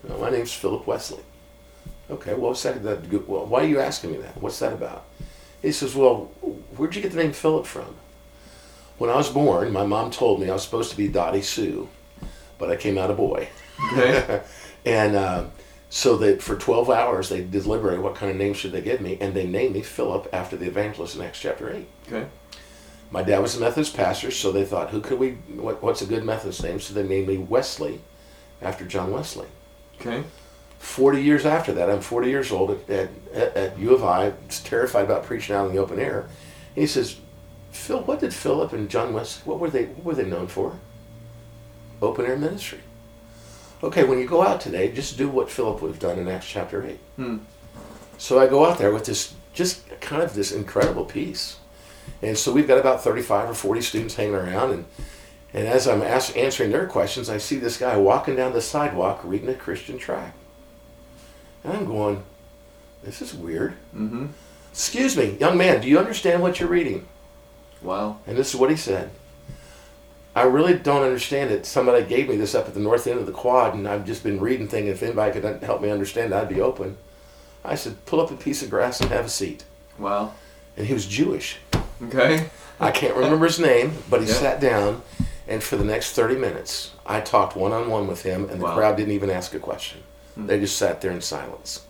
[0.03, 1.23] Well, my name's Philip Wesley.
[2.11, 2.83] Okay, well, what's that?
[2.83, 4.41] that well, why are you asking me that?
[4.41, 5.05] What's that about?
[5.61, 6.31] He says, "Well,
[6.77, 7.97] where'd you get the name Philip from?"
[8.97, 11.87] When I was born, my mom told me I was supposed to be Dottie Sue,
[12.59, 13.49] but I came out a boy.
[13.93, 14.41] Okay.
[14.87, 15.45] and uh,
[15.91, 19.19] so that for 12 hours they deliberated what kind of name should they give me,
[19.21, 21.87] and they named me Philip after the evangelist in Acts chapter 8.
[22.07, 22.27] Okay.
[23.11, 26.07] My dad was a Methodist pastor, so they thought, who could we, what, what's a
[26.07, 26.81] good Methodist name?
[26.81, 28.01] So they named me Wesley
[28.61, 29.47] after John Wesley.
[30.01, 30.25] Okay.
[30.79, 35.05] 40 years after that, I'm 40 years old at, at, at U of I, terrified
[35.05, 36.21] about preaching out in the open air.
[36.21, 37.17] And he says,
[37.71, 40.79] Phil, what did Philip and John Wesley, what were they, what were they known for?
[42.03, 42.81] Open air ministry.
[43.83, 46.49] Okay, when you go out today, just do what Philip would have done in Acts
[46.49, 46.99] chapter 8.
[47.17, 47.37] Hmm.
[48.19, 51.59] So I go out there with this, just kind of this incredible peace.
[52.23, 54.73] And so we've got about 35 or 40 students hanging around.
[54.73, 54.85] And,
[55.53, 59.21] and as I'm ask, answering their questions, I see this guy walking down the sidewalk
[59.25, 60.37] reading a Christian tract.
[61.65, 62.23] And I'm going,
[63.03, 63.75] this is weird.
[63.95, 64.27] Mm-hmm.
[64.71, 67.07] Excuse me, young man, do you understand what you're reading?
[67.83, 68.19] Wow.
[68.27, 69.11] And this is what he said.
[70.35, 71.65] I really don't understand it.
[71.65, 74.23] Somebody gave me this up at the north end of the quad, and I've just
[74.23, 74.91] been reading things.
[74.91, 76.99] If anybody could help me understand, I'd be open.
[77.65, 79.65] I said, pull up a piece of grass and have a seat.
[79.99, 80.35] Wow.
[80.77, 81.59] And he was Jewish.
[82.03, 82.49] Okay.
[82.79, 85.03] I can't remember his name, but he sat down,
[85.49, 88.65] and for the next 30 minutes, I talked one on one with him, and the
[88.65, 88.75] wow.
[88.75, 90.03] crowd didn't even ask a question.
[90.33, 90.47] Mm-hmm.
[90.47, 91.87] They just sat there in silence.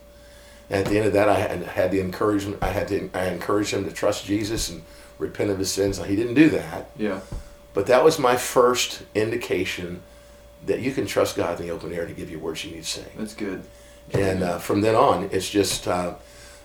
[0.70, 2.62] And at the end of that, I had, had the encouragement.
[2.62, 3.10] I had to.
[3.14, 4.82] I encouraged him to trust Jesus and
[5.18, 6.04] repent of his sins.
[6.04, 6.90] He didn't do that.
[6.96, 7.20] Yeah.
[7.72, 10.02] But that was my first indication
[10.66, 12.82] that you can trust God in the open air to give you words you need
[12.82, 13.04] to say.
[13.16, 13.62] That's good.
[14.12, 16.14] And uh, from then on, it's just uh,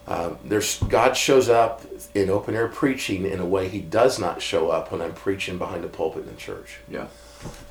[0.07, 1.83] uh, there's God shows up
[2.15, 5.57] in open air preaching in a way He does not show up when I'm preaching
[5.57, 6.79] behind the pulpit in the church.
[6.89, 7.07] Yeah.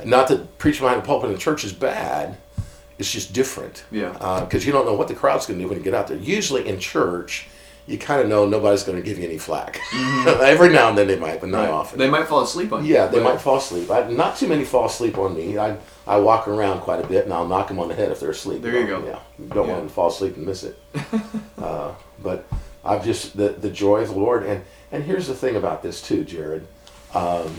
[0.05, 2.39] Not that preaching behind the pulpit in the church is bad.
[2.99, 3.85] It's just different.
[3.91, 4.13] Yeah.
[4.13, 6.09] Because uh, you don't know what the crowd's going to do when you get out
[6.09, 6.19] there.
[6.19, 7.49] Usually in church,
[7.87, 9.77] you kind of know nobody's going to give you any flack.
[9.91, 10.29] Mm-hmm.
[10.43, 11.71] Every now and then they might, but not right.
[11.71, 11.99] often.
[11.99, 12.95] They might fall asleep on you.
[12.95, 13.91] Yeah, they might fall asleep.
[13.91, 15.59] I, not too many fall asleep on me.
[15.59, 18.21] I I walk around quite a bit, and I'll knock them on the head if
[18.21, 18.63] they're asleep.
[18.63, 19.05] There you go.
[19.05, 19.73] Yeah, don't yeah.
[19.73, 20.79] want them to fall asleep and miss it.
[21.59, 22.47] uh, but
[22.85, 26.03] I've just the the joy of the Lord, and and here's the thing about this
[26.03, 26.67] too, Jared.
[27.15, 27.55] Um,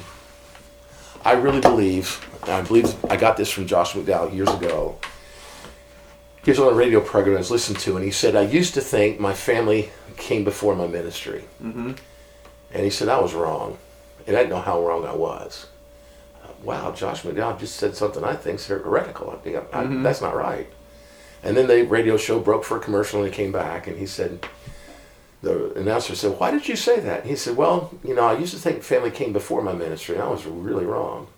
[1.24, 4.98] I really believe, I believe I got this from Josh McDowell years ago.
[6.44, 8.74] He was on a radio program I was listening to, and he said, I used
[8.74, 11.44] to think my family came before my ministry.
[11.62, 11.92] Mm-hmm.
[12.74, 13.78] And he said, I was wrong.
[14.26, 15.68] And I didn't know how wrong I was.
[16.44, 19.30] Uh, wow, Josh McDowell just said something I think is heretical.
[19.30, 20.02] I think I, mm-hmm.
[20.02, 20.68] that's not right.
[21.44, 24.06] And then the radio show broke for a commercial and he came back and he
[24.06, 24.46] said,
[25.42, 27.22] the announcer said, Why did you say that?
[27.22, 30.14] And he said, Well, you know, I used to think family came before my ministry,
[30.14, 31.30] and I was really wrong.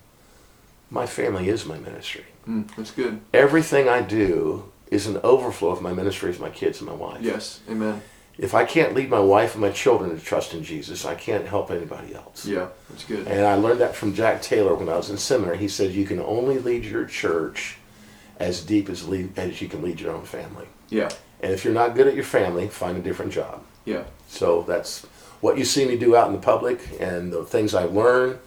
[0.90, 2.26] My family is my ministry.
[2.46, 3.22] Mm, that's good.
[3.32, 7.22] Everything I do is an overflow of my ministry of my kids and my wife.
[7.22, 8.02] Yes, amen
[8.36, 11.46] if I can't lead my wife and my children to trust in Jesus, I can't
[11.46, 12.44] help anybody else.
[12.44, 13.26] Yeah, that's good.
[13.28, 15.58] And I learned that from Jack Taylor when I was in seminary.
[15.58, 17.78] He said you can only lead your church
[18.38, 20.66] as deep as lead, as you can lead your own family.
[20.88, 21.10] Yeah.
[21.40, 23.62] And if you're not good at your family, find a different job.
[23.84, 24.04] Yeah.
[24.28, 25.04] So that's
[25.40, 28.38] what you see me do out in the public and the things I learn.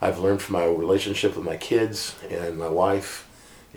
[0.00, 3.28] I've learned from my relationship with my kids and my wife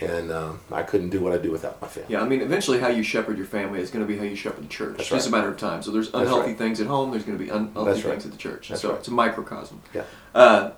[0.01, 2.13] and um, I couldn't do what I do without my family.
[2.13, 4.35] Yeah, I mean, eventually, how you shepherd your family is going to be how you
[4.35, 4.99] shepherd the church.
[4.99, 5.81] It's just a matter of time.
[5.83, 6.57] So there's unhealthy right.
[6.57, 7.11] things at home.
[7.11, 8.25] There's going to be unhealthy That's things right.
[8.25, 8.69] at the church.
[8.69, 8.99] That's so right.
[8.99, 9.81] it's a microcosm.
[9.93, 10.03] Yeah.
[10.33, 10.71] Uh,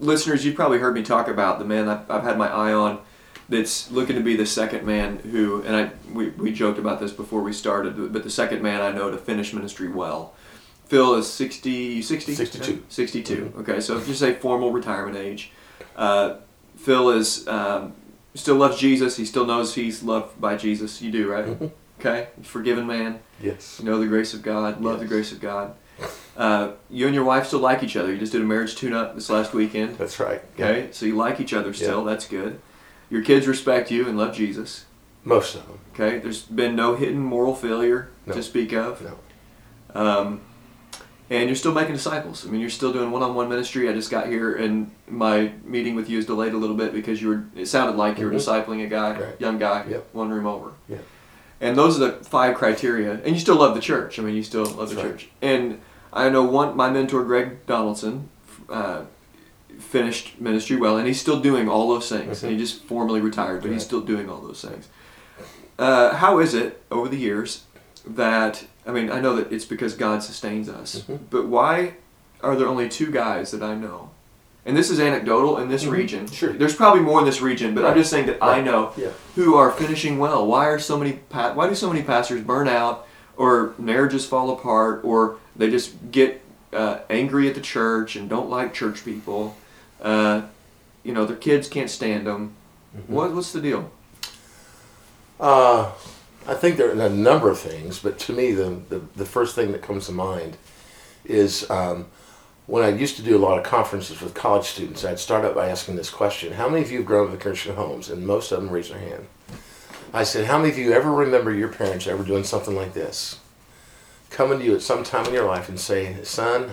[0.00, 3.00] listeners, you've probably heard me talk about the man I've, I've, had my eye on.
[3.48, 7.12] That's looking to be the second man who, and I we, we joked about this
[7.12, 10.34] before we started, but the second man I know to finish ministry well.
[10.86, 12.34] Phil is 60, 60?
[12.34, 12.84] 62.
[12.88, 13.36] 62.
[13.36, 13.60] Mm-hmm.
[13.60, 15.50] Okay, so just say formal retirement age.
[15.96, 16.36] Uh,
[16.76, 17.94] Phil is um,
[18.34, 19.16] still loves Jesus.
[19.16, 21.00] He still knows he's loved by Jesus.
[21.00, 21.46] You do, right?
[21.46, 21.66] Mm-hmm.
[22.00, 23.20] Okay, forgiven man.
[23.40, 23.78] Yes.
[23.78, 24.80] You know the grace of God.
[24.82, 25.02] Love yes.
[25.02, 25.74] the grace of God.
[26.36, 28.12] Uh, you and your wife still like each other.
[28.12, 29.96] You just did a marriage tune-up this last weekend.
[29.96, 30.42] That's right.
[30.54, 32.04] Okay, so you like each other still.
[32.04, 32.60] That's good.
[33.10, 34.86] Your kids respect you and love Jesus.
[35.24, 35.78] Most of them.
[35.94, 38.34] Okay, there's been no hidden moral failure no.
[38.34, 39.02] to speak of.
[39.02, 39.18] No.
[39.94, 40.40] Um,
[41.30, 42.46] and you're still making disciples.
[42.46, 43.88] I mean, you're still doing one-on-one ministry.
[43.88, 47.22] I just got here, and my meeting with you is delayed a little bit because
[47.22, 47.44] you were.
[47.56, 48.70] It sounded like you were mm-hmm.
[48.70, 49.40] discipling a guy, right.
[49.40, 50.06] young guy, yep.
[50.12, 50.72] one room over.
[50.88, 50.98] Yeah.
[51.60, 53.12] And those are the five criteria.
[53.24, 54.18] And you still love the church.
[54.18, 55.04] I mean, you still love That's the right.
[55.04, 55.28] church.
[55.40, 55.80] And
[56.12, 56.76] I know one.
[56.76, 58.28] My mentor, Greg Donaldson,
[58.68, 59.04] uh,
[59.78, 62.38] finished ministry well, and he's still doing all those things.
[62.38, 62.48] Mm-hmm.
[62.50, 63.74] He just formally retired, but right.
[63.74, 64.88] he's still doing all those things.
[65.78, 67.64] Uh, how is it over the years
[68.06, 71.24] that I mean I know that it's because God sustains us, mm-hmm.
[71.30, 71.94] but why
[72.42, 74.10] are there only two guys that I know?
[74.66, 75.92] And this is anecdotal in this mm-hmm.
[75.92, 76.26] region.
[76.26, 76.52] Sure.
[76.52, 77.90] There's probably more in this region, but right.
[77.90, 78.58] I'm just saying that right.
[78.58, 79.10] I know yeah.
[79.34, 80.46] who are finishing well.
[80.46, 83.06] Why are so many pa- why do so many pastors burn out
[83.36, 86.40] or marriages fall apart or they just get
[86.72, 89.56] uh, angry at the church and don't like church people?
[90.00, 90.42] Uh,
[91.02, 92.54] you know, their kids can't stand them.
[92.96, 93.12] Mm-hmm.
[93.12, 93.90] What, what's the deal?
[95.38, 95.90] Uh,
[96.46, 99.54] I think there are a number of things, but to me, the, the, the first
[99.54, 100.56] thing that comes to mind
[101.24, 102.06] is um,
[102.66, 105.54] when I used to do a lot of conferences with college students, I'd start out
[105.54, 108.08] by asking this question How many of you have grown up in Christian homes?
[108.08, 109.26] And most of them raise their hand.
[110.12, 113.38] I said, How many of you ever remember your parents ever doing something like this?
[114.30, 116.70] Coming to you at some time in your life and say, Son,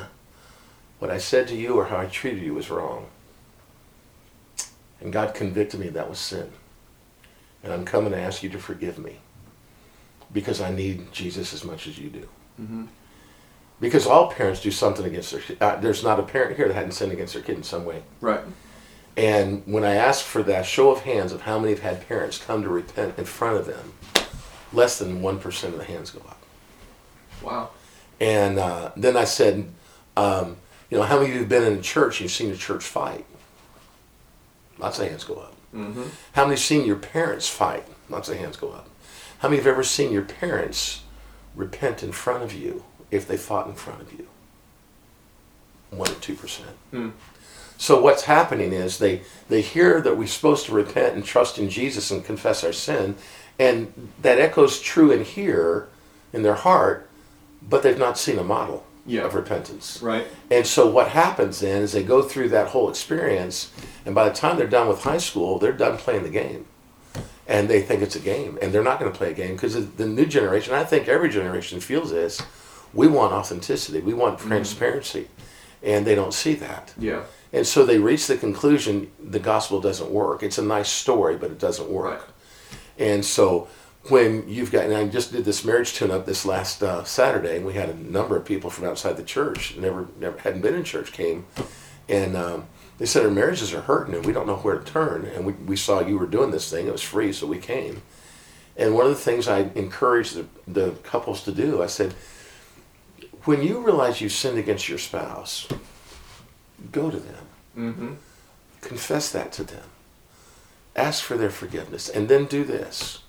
[1.02, 3.08] what I said to you or how I treated you was wrong.
[5.02, 6.52] And God convicted me that was sin.
[7.64, 9.18] And I'm coming to ask you to forgive me
[10.32, 12.30] because I need Jesus as much as you do.
[12.62, 12.86] Mm-hmm.
[13.80, 16.92] Because all parents do something against their uh, There's not a parent here that hadn't
[16.92, 18.04] sinned against their kid in some way.
[18.22, 18.42] Right.
[19.18, 22.38] And when I ask for that show of hands of how many have had parents
[22.38, 23.94] come to repent in front of them,
[24.72, 26.44] less than 1% of the hands go up.
[27.42, 27.72] Wow.
[28.20, 29.68] And uh, then I said,
[30.16, 30.58] um,
[30.92, 32.58] you know, how many of you have been in a church and you've seen a
[32.58, 33.26] church fight?
[34.78, 35.56] Lots of hands go up.
[35.74, 36.04] Mm-hmm.
[36.34, 37.86] How many have seen your parents fight?
[38.10, 38.90] Lots of hands go up.
[39.40, 41.04] How many have ever seen your parents
[41.56, 44.28] repent in front of you if they fought in front of you?
[45.92, 46.76] One or two percent.
[46.92, 47.14] Mm.
[47.78, 51.70] So what's happening is they they hear that we're supposed to repent and trust in
[51.70, 53.16] Jesus and confess our sin,
[53.58, 55.88] and that echoes true in here,
[56.32, 57.10] in their heart,
[57.62, 59.22] but they've not seen a model yeah.
[59.22, 60.02] of repentance.
[60.02, 60.28] Right.
[60.50, 63.72] And so what happens then is they go through that whole experience,
[64.06, 66.66] and by the time they're done with high school, they're done playing the game
[67.52, 69.74] and they think it's a game, and they're not going to play a game because
[69.96, 70.74] the new generation.
[70.74, 72.42] I think every generation feels this.
[72.94, 74.00] We want authenticity.
[74.00, 74.48] We want mm-hmm.
[74.48, 75.86] transparency, mm-hmm.
[75.90, 76.94] and they don't see that.
[76.98, 77.24] Yeah.
[77.52, 80.44] And so they reach the conclusion the gospel doesn't work.
[80.44, 82.22] It's a nice story, but it doesn't work.
[82.22, 83.10] Right.
[83.10, 83.68] And so
[84.06, 87.66] when you've got, and I just did this marriage tune-up this last uh, Saturday, and
[87.66, 90.84] we had a number of people from outside the church, never, never hadn't been in
[90.84, 91.46] church, came,
[92.10, 92.66] and um,
[93.02, 95.26] they said our marriages are hurting and we don't know where to turn.
[95.26, 96.86] And we, we saw you were doing this thing.
[96.86, 98.04] It was free, so we came.
[98.78, 102.14] And one of the things I encouraged the, the couples to do, I said,
[103.46, 105.68] when you realize you've sinned against your spouse,
[106.92, 107.46] go to them.
[107.76, 108.14] Mm-hmm.
[108.82, 109.86] Confess that to them.
[110.96, 112.08] Ask for their forgiveness.
[112.08, 113.24] And then do this.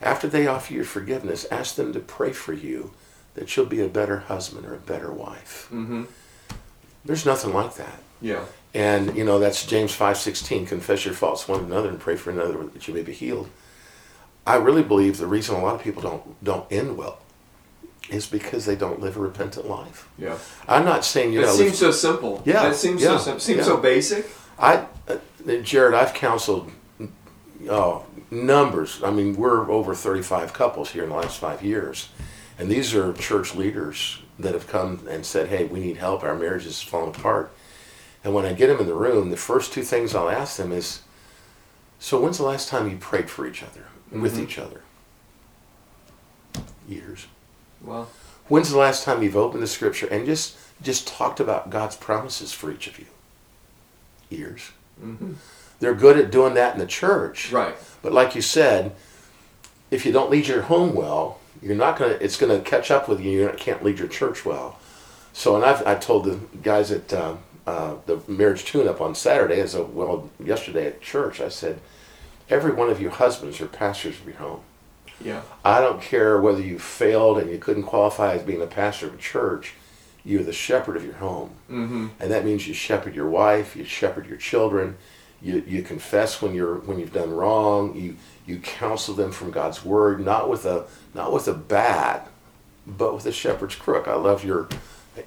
[0.00, 2.92] After they offer you forgiveness, ask them to pray for you
[3.34, 5.68] that you'll be a better husband or a better wife.
[5.72, 6.04] Mm-hmm.
[7.04, 8.00] There's nothing like that.
[8.20, 8.44] Yeah.
[8.74, 10.66] And you know that's James five sixteen.
[10.66, 13.48] Confess your faults one another and pray for another that you may be healed.
[14.46, 17.18] I really believe the reason a lot of people don't don't end well
[18.10, 20.08] is because they don't live a repentant life.
[20.18, 20.38] Yeah.
[20.66, 21.52] I'm not saying you it know.
[21.52, 22.42] It seems so simple.
[22.44, 22.70] Yeah.
[22.70, 23.40] It seems yeah, so simple.
[23.40, 23.64] Seems yeah.
[23.64, 24.26] so basic.
[24.58, 25.18] I, uh,
[25.62, 26.70] Jared, I've counseled,
[27.68, 29.02] oh, numbers.
[29.02, 32.08] I mean, we're over 35 couples here in the last five years,
[32.58, 36.22] and these are church leaders that have come and said, "Hey, we need help.
[36.22, 37.52] Our marriage is falling apart."
[38.24, 40.72] And when I get them in the room, the first two things I'll ask them
[40.72, 41.00] is,
[41.98, 44.22] "So when's the last time you prayed for each other, mm-hmm.
[44.22, 44.82] with each other?"
[46.88, 47.26] Years.
[47.80, 48.08] Well.
[48.48, 52.52] When's the last time you've opened the scripture and just just talked about God's promises
[52.52, 53.06] for each of you?
[54.30, 54.70] Years.
[55.02, 55.34] Mm-hmm.
[55.80, 57.52] They're good at doing that in the church.
[57.52, 57.74] Right.
[58.02, 58.94] But like you said,
[59.90, 62.14] if you don't lead your home well, you're not gonna.
[62.20, 63.30] It's gonna catch up with you.
[63.30, 64.78] You can't lead your church well.
[65.32, 67.36] So, and I've I told the guys at uh,
[67.68, 71.80] uh, the marriage tune-up on Saturday, as a, well yesterday at church, I said,
[72.48, 74.60] every one of you husbands are pastors of your home.
[75.22, 75.42] Yeah.
[75.64, 79.14] I don't care whether you failed and you couldn't qualify as being a pastor of
[79.14, 79.74] a church.
[80.24, 82.08] You're the shepherd of your home, mm-hmm.
[82.18, 84.96] and that means you shepherd your wife, you shepherd your children,
[85.40, 87.94] you, you confess when you're when you've done wrong.
[87.94, 92.28] You you counsel them from God's word, not with a not with a bat,
[92.86, 94.08] but with a shepherd's crook.
[94.08, 94.68] I love your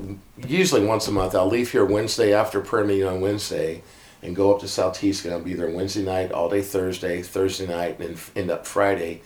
[0.47, 1.35] Usually once a month.
[1.35, 3.83] I'll leave here Wednesday after prayer meeting on Wednesday,
[4.23, 5.25] and go up to Southeast.
[5.25, 9.23] And I'll be there Wednesday night, all day Thursday, Thursday night, and end up Friday.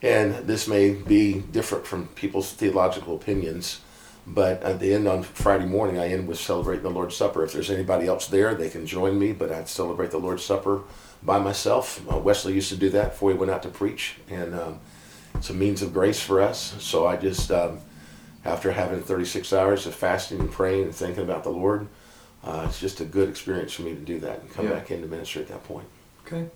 [0.00, 3.80] And this may be different from people's theological opinions,
[4.26, 7.42] but at the end on Friday morning, I end with celebrating the Lord's Supper.
[7.42, 10.82] If there's anybody else there, they can join me, but I'd celebrate the Lord's Supper
[11.22, 12.04] by myself.
[12.10, 14.80] Uh, Wesley used to do that before he went out to preach, and um,
[15.34, 16.74] it's a means of grace for us.
[16.78, 17.78] So I just, um,
[18.44, 21.88] after having 36 hours of fasting and praying and thinking about the Lord,
[22.44, 24.74] uh, it's just a good experience for me to do that and come yeah.
[24.74, 25.86] back into ministry at that point.
[26.26, 26.46] Okay.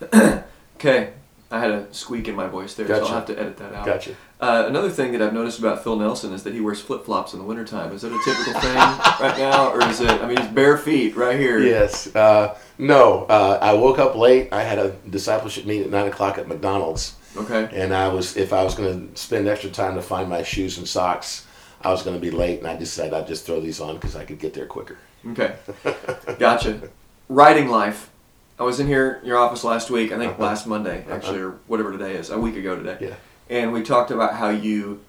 [0.76, 1.12] okay.
[1.50, 3.06] I had a squeak in my voice there, gotcha.
[3.06, 3.86] so I'll have to edit that out.
[3.86, 4.14] Gotcha.
[4.38, 7.32] Uh, another thing that I've noticed about Phil Nelson is that he wears flip flops
[7.32, 7.90] in the wintertime.
[7.92, 10.10] Is that a typical thing right now, or is it?
[10.10, 11.58] I mean, he's bare feet right here.
[11.58, 12.14] Yes.
[12.14, 13.24] Uh, no.
[13.24, 14.52] Uh, I woke up late.
[14.52, 17.16] I had a discipleship meeting at nine o'clock at McDonald's.
[17.36, 17.68] Okay.
[17.72, 20.76] And I was, if I was going to spend extra time to find my shoes
[20.76, 21.46] and socks,
[21.80, 24.16] I was going to be late, and I decided I'd just throw these on because
[24.16, 24.98] I could get there quicker.
[25.30, 25.54] Okay.
[26.38, 26.90] Gotcha.
[27.28, 28.10] Writing life.
[28.58, 30.10] I was in here your office last week.
[30.12, 30.42] I think uh-huh.
[30.42, 31.14] last Monday, uh-huh.
[31.14, 31.48] actually, uh-huh.
[31.48, 32.98] or whatever today is, a week ago today.
[33.00, 33.14] Yeah.
[33.48, 35.00] And we talked about how you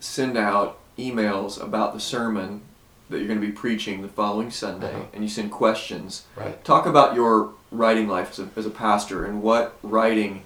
[0.00, 2.62] send out emails about the sermon
[3.08, 5.04] that you're going to be preaching the following Sunday, uh-huh.
[5.14, 6.26] and you send questions.
[6.36, 6.62] Right.
[6.64, 10.42] Talk about your writing life as a, as a pastor and what writing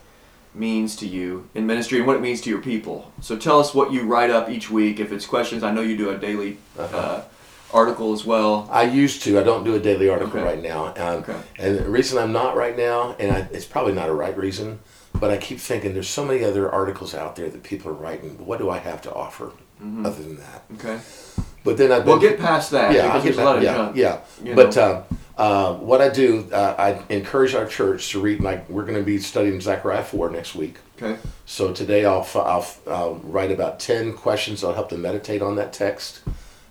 [0.55, 3.11] means to you in ministry and what it means to your people.
[3.21, 5.01] So tell us what you write up each week.
[5.01, 6.97] If it's questions, I know you do a daily uh-huh.
[6.97, 7.25] uh,
[7.73, 8.69] article as well?
[8.71, 9.39] I used to.
[9.39, 10.45] I don't do a daily article okay.
[10.45, 10.87] right now.
[10.97, 11.41] Um, okay.
[11.59, 14.81] And the reason I'm not right now, and I, it's probably not a right reason,
[15.19, 18.45] but I keep thinking there's so many other articles out there that people are writing.
[18.45, 20.07] What do I have to offer mm-hmm.
[20.07, 20.65] other than that?
[20.75, 21.01] Okay.
[21.65, 22.93] But then we'll get past that.
[22.93, 24.55] Yeah, I'll get past, yeah, junk, yeah.
[24.55, 25.03] But uh,
[25.39, 28.41] uh, what I do, uh, I encourage our church to read.
[28.41, 30.79] Like we're going to be studying Zechariah four next week.
[31.01, 31.21] Okay.
[31.47, 34.65] So today I'll, I'll, I'll write about ten questions.
[34.65, 36.21] I'll help them meditate on that text.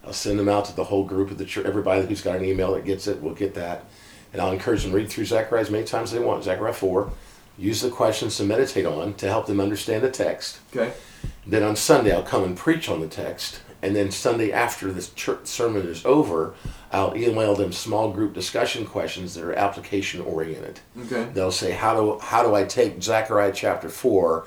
[0.04, 1.66] I'll send them out to the whole group of the church.
[1.66, 3.86] Everybody who's got an email that gets it will get that.
[4.34, 6.44] And I'll encourage them to read through Zechariah as many times as they want.
[6.44, 7.12] Zechariah 4.
[7.58, 10.60] Use the questions to meditate on to help them understand the text.
[10.76, 10.94] Okay.
[11.46, 13.62] Then on Sunday, I'll come and preach on the text.
[13.84, 16.54] And then Sunday after the church sermon is over,
[16.92, 20.80] I'll email them small group discussion questions that are application oriented.
[21.06, 21.30] Okay.
[21.34, 24.46] They'll say, how do, how do I take Zechariah chapter 4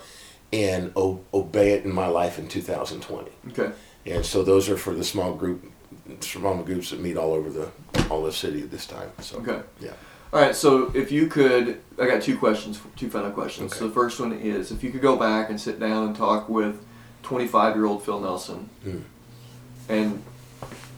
[0.53, 3.31] and o- obey it in my life in 2020?
[3.51, 3.73] Okay.
[4.07, 5.65] And so those are for the small group,
[6.21, 7.71] small groups that meet all over the
[8.11, 9.11] all the city at this time.
[9.21, 9.93] So okay, yeah.
[10.33, 10.55] All right.
[10.55, 13.73] So if you could, I got two questions, two final questions.
[13.73, 13.79] Okay.
[13.79, 16.49] So the first one is, if you could go back and sit down and talk
[16.49, 16.85] with
[17.23, 19.03] 25 year old Phil Nelson, mm.
[19.89, 20.23] and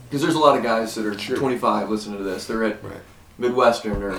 [0.08, 1.36] because there's a lot of guys that are sure.
[1.36, 3.00] 25 listening to this, they're at right.
[3.38, 4.12] Midwestern or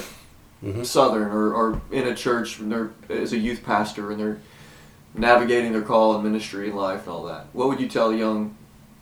[0.63, 0.83] mm-hmm.
[0.83, 4.39] Southern or, or in a church and they're as a youth pastor and they're
[5.13, 7.47] navigating their call and ministry and life and all that.
[7.53, 8.56] What would you tell a young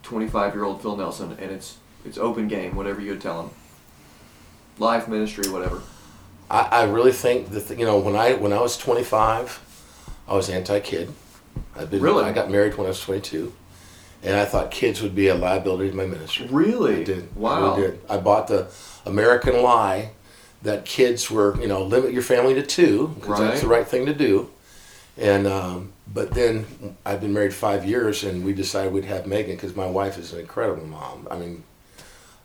[0.06, 3.50] 25 year old Phil Nelson, and it's it's open game, whatever you would tell him.
[4.78, 5.82] Life, ministry, whatever.
[6.50, 9.60] I, I really think that you know when I when I was 25,
[10.28, 11.12] I was anti-kid.
[11.76, 12.24] I've been, really?
[12.24, 13.52] I got married when I was 22,
[14.24, 16.48] and I thought kids would be a liability to my ministry.
[16.52, 17.02] Really?
[17.02, 17.36] I did.
[17.36, 17.52] Wow.
[17.52, 18.02] I really did.
[18.08, 18.72] I bought the
[19.06, 20.12] American lie
[20.62, 23.47] that kids were you know limit your family to two because right.
[23.47, 24.51] that's the right thing to do.
[25.18, 26.66] And um, but then
[27.05, 30.34] I've been married five years, and we decided we'd have Megan because my wife is
[30.34, 31.28] an incredible mom.
[31.32, 31.63] I mean,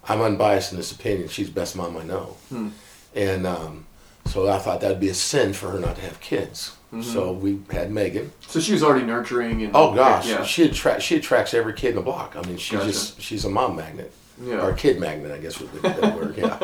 [0.09, 1.29] I'm unbiased in this opinion.
[1.29, 2.69] She's the best mom I know, hmm.
[3.15, 3.87] and um,
[4.27, 6.77] so I thought that'd be a sin for her not to have kids.
[6.93, 7.03] Mm-hmm.
[7.03, 8.33] So we had Megan.
[8.41, 10.45] So she was already nurturing and oh gosh, yeah.
[10.45, 12.35] she attract she attracts every kid in the block.
[12.37, 12.89] I mean, she gotcha.
[12.89, 14.13] just she's a mom magnet,
[14.43, 14.65] yeah.
[14.65, 16.37] or kid magnet, I guess would be the word.
[16.37, 16.57] Yeah.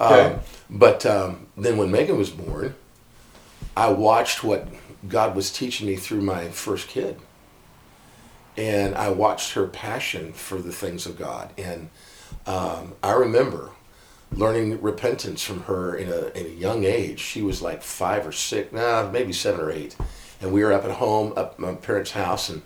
[0.00, 0.32] okay.
[0.32, 2.74] Um, but um, then when Megan was born,
[3.76, 4.68] I watched what
[5.08, 7.18] God was teaching me through my first kid.
[8.56, 11.50] And I watched her passion for the things of God.
[11.58, 11.90] And
[12.46, 13.70] um, I remember
[14.32, 17.20] learning repentance from her in a, in a young age.
[17.20, 19.96] She was like five or six, nah, maybe seven or eight.
[20.40, 22.62] And we were up at home, up at my parents' house, and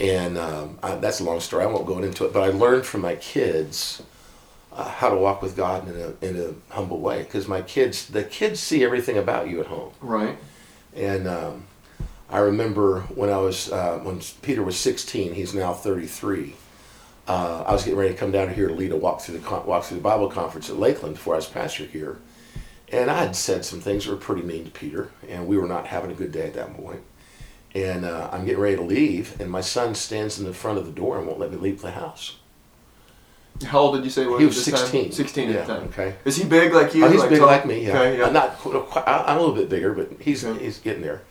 [0.00, 1.64] and um, I, that's a long story.
[1.64, 4.02] I won't go into it, but I learned from my kids
[4.72, 8.06] uh, how to walk with God in a in a humble way because my kids,
[8.06, 9.92] the kids see everything about you at home.
[10.00, 10.38] Right.
[10.94, 11.64] And um,
[12.30, 16.54] I remember when I was uh, when Peter was 16, he's now 33
[17.28, 19.50] uh, I was getting ready to come down here to lead a walk through the
[19.50, 22.18] walk through the Bible conference at Lakeland before I was pastor here,
[22.90, 25.68] and I had said some things that were pretty mean to Peter, and we were
[25.68, 27.02] not having a good day at that point.
[27.74, 30.86] And uh, I'm getting ready to leave, and my son stands in the front of
[30.86, 32.38] the door and won't let me leave the house.
[33.66, 34.64] How old did you say was he was?
[34.64, 35.02] 16.
[35.02, 35.12] Time?
[35.12, 35.88] 16 yeah, at the time.
[35.88, 36.14] Okay.
[36.24, 37.04] Is he big like you?
[37.04, 37.48] Oh, he's like big tall?
[37.48, 37.84] like me.
[37.84, 37.98] Yeah.
[37.98, 38.26] Okay, yeah.
[38.26, 38.56] I'm not.
[39.06, 40.64] I'm a little bit bigger, but he's okay.
[40.64, 41.22] he's getting there.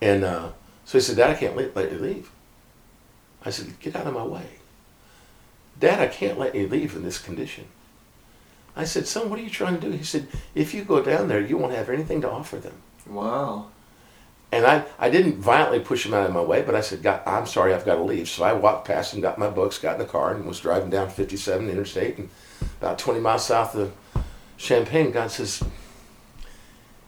[0.00, 0.50] And uh,
[0.84, 2.30] so he said, "Dad, I can't let, let you leave."
[3.44, 4.46] I said, "Get out of my way."
[5.78, 7.66] Dad, I can't let you leave in this condition.
[8.76, 9.96] I said, Son, what are you trying to do?
[9.96, 12.74] He said, If you go down there, you won't have anything to offer them.
[13.06, 13.68] Wow.
[14.52, 17.22] And I, I didn't violently push him out of my way, but I said, God,
[17.24, 18.28] I'm sorry, I've got to leave.
[18.28, 20.90] So I walked past him, got my books, got in the car, and was driving
[20.90, 22.18] down 57 Interstate.
[22.18, 22.30] And
[22.80, 23.92] about 20 miles south of
[24.56, 25.62] Champaign, God says,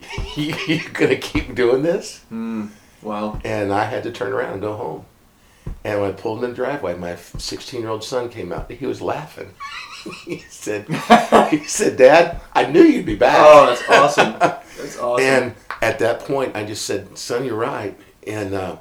[0.37, 2.25] You're going to keep doing this?
[2.33, 2.71] Mm,
[3.03, 3.41] wow.
[3.45, 5.05] And I had to turn around and go home.
[5.85, 8.71] And when I pulled in the driveway, my 16 year old son came out.
[8.71, 9.53] He was laughing.
[10.25, 10.87] he said,
[11.51, 14.33] "He said, Dad, I knew you'd be back." Oh, that's awesome.
[14.79, 15.25] That's awesome.
[15.25, 17.97] and at that point, I just said, "Son, you're right,
[18.27, 18.77] and uh,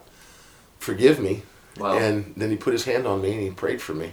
[0.80, 1.43] forgive me."
[1.78, 1.97] Wow.
[1.97, 4.11] And then he put his hand on me and he prayed for me.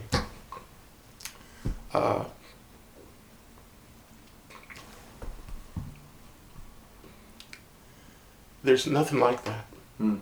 [1.92, 2.24] Uh,
[8.62, 9.64] there's nothing like that.
[9.98, 10.16] Hmm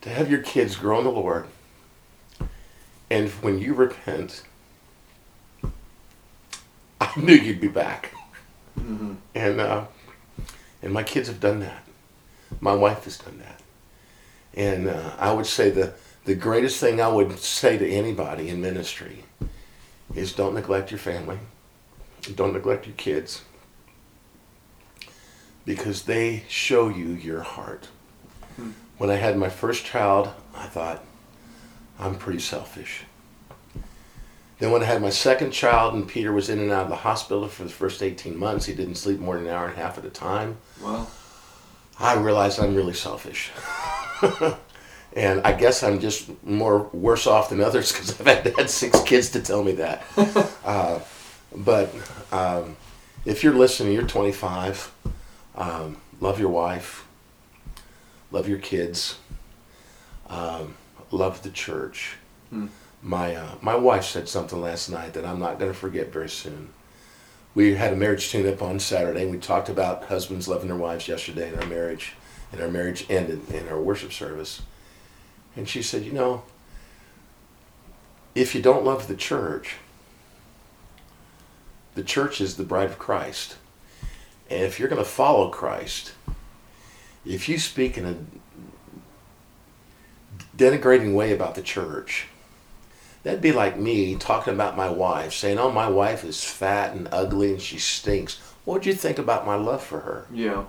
[0.00, 1.46] to have your kids grow in the Lord,
[3.10, 4.42] and when you repent,
[7.00, 8.14] I knew you'd be back.
[8.78, 9.14] Mm-hmm.
[9.34, 9.84] And uh,
[10.82, 11.82] and my kids have done that.
[12.60, 13.60] My wife has done that.
[14.54, 15.92] And uh, I would say the
[16.24, 19.24] the greatest thing I would say to anybody in ministry
[20.14, 21.38] is don't neglect your family,
[22.34, 23.42] don't neglect your kids,
[25.64, 27.88] because they show you your heart.
[28.56, 31.02] Hmm when I had my first child, I thought,
[31.98, 33.04] I'm pretty selfish.
[34.58, 36.96] Then when I had my second child and Peter was in and out of the
[36.96, 39.80] hospital for the first 18 months, he didn't sleep more than an hour and a
[39.80, 40.58] half at a time.
[40.82, 41.06] Wow.
[41.98, 43.52] I realized I'm really selfish.
[45.16, 49.00] and I guess I'm just more worse off than others because I've had, had six
[49.04, 50.04] kids to tell me that.
[50.66, 50.98] uh,
[51.56, 51.94] but
[52.32, 52.76] um,
[53.24, 54.92] if you're listening, you're 25,
[55.60, 57.06] um, love your wife,
[58.32, 59.18] love your kids,
[60.28, 60.74] um,
[61.10, 62.16] love the church.
[62.48, 62.68] Hmm.
[63.02, 66.30] My uh, my wife said something last night that I'm not going to forget very
[66.30, 66.70] soon.
[67.54, 71.08] We had a marriage tune-up on Saturday, and we talked about husbands loving their wives
[71.08, 72.14] yesterday in our marriage,
[72.52, 74.62] and our marriage ended in our worship service.
[75.56, 76.42] And she said, "You know,
[78.34, 79.76] if you don't love the church,
[81.94, 83.56] the church is the bride of Christ,
[84.50, 86.12] and if you're going to follow Christ."
[87.24, 88.16] if you speak in a
[90.56, 92.26] denigrating way about the church,
[93.22, 97.08] that'd be like me talking about my wife, saying, "Oh, my wife is fat and
[97.12, 100.26] ugly and she stinks." What'd you think about my love for her?
[100.32, 100.64] Yeah.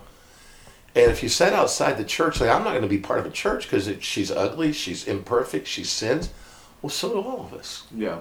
[0.94, 3.26] And if you sat outside the church, like I'm not going to be part of
[3.26, 6.30] a church because she's ugly, she's imperfect, she sins.
[6.80, 7.84] Well, so do all of us.
[7.94, 8.20] Yeah.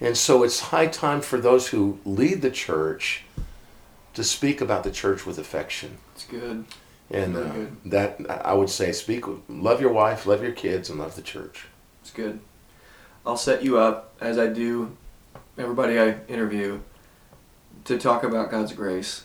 [0.00, 3.24] And so it's high time for those who lead the church
[4.14, 5.98] to speak about the church with affection.
[6.14, 6.64] It's good.
[7.10, 7.52] And uh,
[7.86, 11.66] that I would say, speak, love your wife, love your kids, and love the church.
[12.02, 12.40] It's good.
[13.26, 14.96] I'll set you up as I do
[15.58, 16.80] everybody I interview
[17.84, 19.24] to talk about God's grace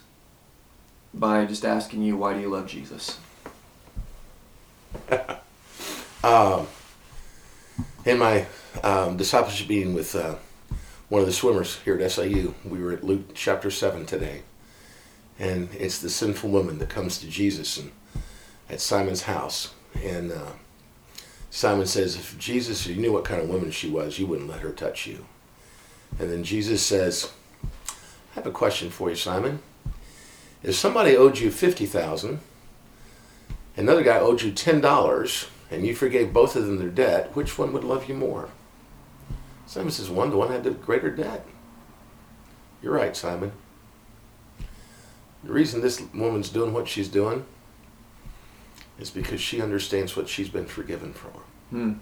[1.14, 3.20] by just asking you, why do you love Jesus?
[6.24, 6.68] um,
[8.04, 8.48] in my
[8.84, 10.36] um, discipleship meeting with uh,
[11.10, 14.42] one of the swimmers here at SIU, we were at Luke chapter 7 today
[15.40, 17.92] and it's the sinful woman that comes to Jesus and
[18.70, 19.74] at Simon's house,
[20.04, 20.52] and uh,
[21.50, 24.62] Simon says, "If Jesus, you knew what kind of woman she was, you wouldn't let
[24.62, 25.26] her touch you."
[26.18, 27.32] And then Jesus says,
[27.64, 29.60] "I have a question for you, Simon.
[30.64, 32.40] If somebody owed you fifty thousand,
[33.78, 37.58] another guy owed you ten dollars, and you forgave both of them their debt, which
[37.58, 38.50] one would love you more?"
[39.68, 40.30] Simon says, "One.
[40.32, 41.46] The one had the greater debt."
[42.82, 43.52] You're right, Simon.
[45.46, 47.46] The reason this woman's doing what she's doing
[49.00, 51.32] is because she understands what she's been forgiven for.
[51.70, 51.94] Hmm.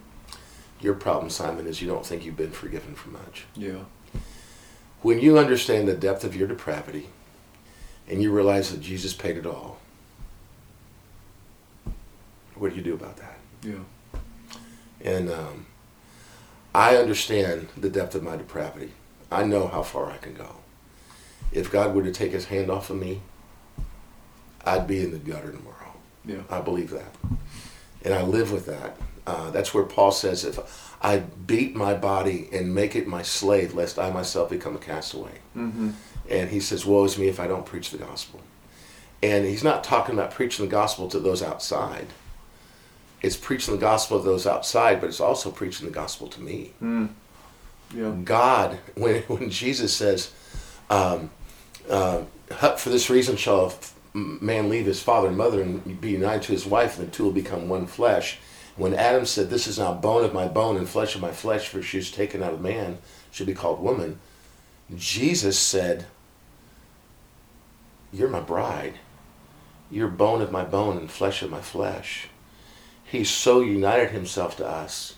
[0.79, 3.45] Your problem, Simon, is you don't think you've been forgiven for much.
[3.55, 3.79] Yeah.
[5.01, 7.09] When you understand the depth of your depravity
[8.07, 9.79] and you realize that Jesus paid it all,
[12.55, 13.37] what do you do about that?
[13.61, 14.19] Yeah.
[15.01, 15.65] And um,
[16.73, 18.91] I understand the depth of my depravity.
[19.29, 20.55] I know how far I can go.
[21.51, 23.21] If God were to take his hand off of me,
[24.65, 25.93] I'd be in the gutter tomorrow.
[26.25, 26.41] Yeah.
[26.49, 27.13] I believe that.
[28.03, 28.97] And I live with that.
[29.25, 30.59] Uh, that's where Paul says, if
[31.01, 35.39] I beat my body and make it my slave, lest I myself become a castaway.
[35.55, 35.91] Mm-hmm.
[36.29, 38.41] And he says, woe is me if I don't preach the gospel.
[39.21, 42.07] And he's not talking about preaching the gospel to those outside.
[43.21, 46.73] It's preaching the gospel to those outside, but it's also preaching the gospel to me.
[46.81, 47.09] Mm.
[47.95, 48.11] Yeah.
[48.23, 50.31] God, when, when Jesus says,
[50.89, 51.29] um,
[51.89, 52.23] uh,
[52.77, 53.73] for this reason shall
[54.13, 57.23] man leave his father and mother and be united to his wife, and the two
[57.23, 58.39] will become one flesh.
[58.75, 61.67] When Adam said, This is now bone of my bone and flesh of my flesh,
[61.67, 62.99] for she is taken out of man,
[63.31, 64.19] should be called woman,
[64.95, 66.05] Jesus said,
[68.11, 68.99] You're my bride.
[69.89, 72.27] You're bone of my bone and flesh of my flesh.
[73.03, 75.15] He's so united himself to us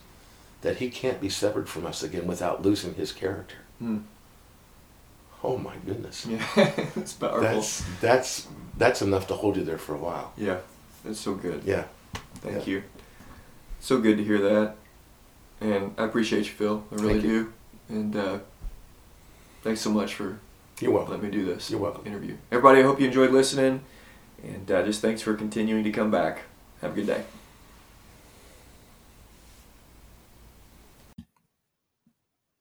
[0.61, 3.55] that he can't be severed from us again without losing his character.
[3.79, 3.99] Hmm.
[5.45, 6.25] Oh my goodness.
[6.25, 6.43] Yeah,
[6.95, 7.41] it's powerful.
[7.41, 10.33] That's that's that's enough to hold you there for a while.
[10.35, 10.57] Yeah,
[11.03, 11.63] that's so good.
[11.63, 11.83] Yeah.
[12.37, 12.73] Thank yeah.
[12.73, 12.83] you.
[13.79, 14.75] So good to hear that,
[15.61, 16.83] and I appreciate you, Phil.
[16.91, 17.53] I really do.
[17.89, 18.39] And uh,
[19.61, 20.39] thanks so much for
[20.79, 21.13] You're welcome.
[21.13, 21.69] letting me do this.
[21.69, 22.07] You're welcome.
[22.07, 22.37] Interview.
[22.51, 23.81] Everybody, I hope you enjoyed listening,
[24.43, 26.41] and uh, just thanks for continuing to come back.
[26.81, 27.23] Have a good day.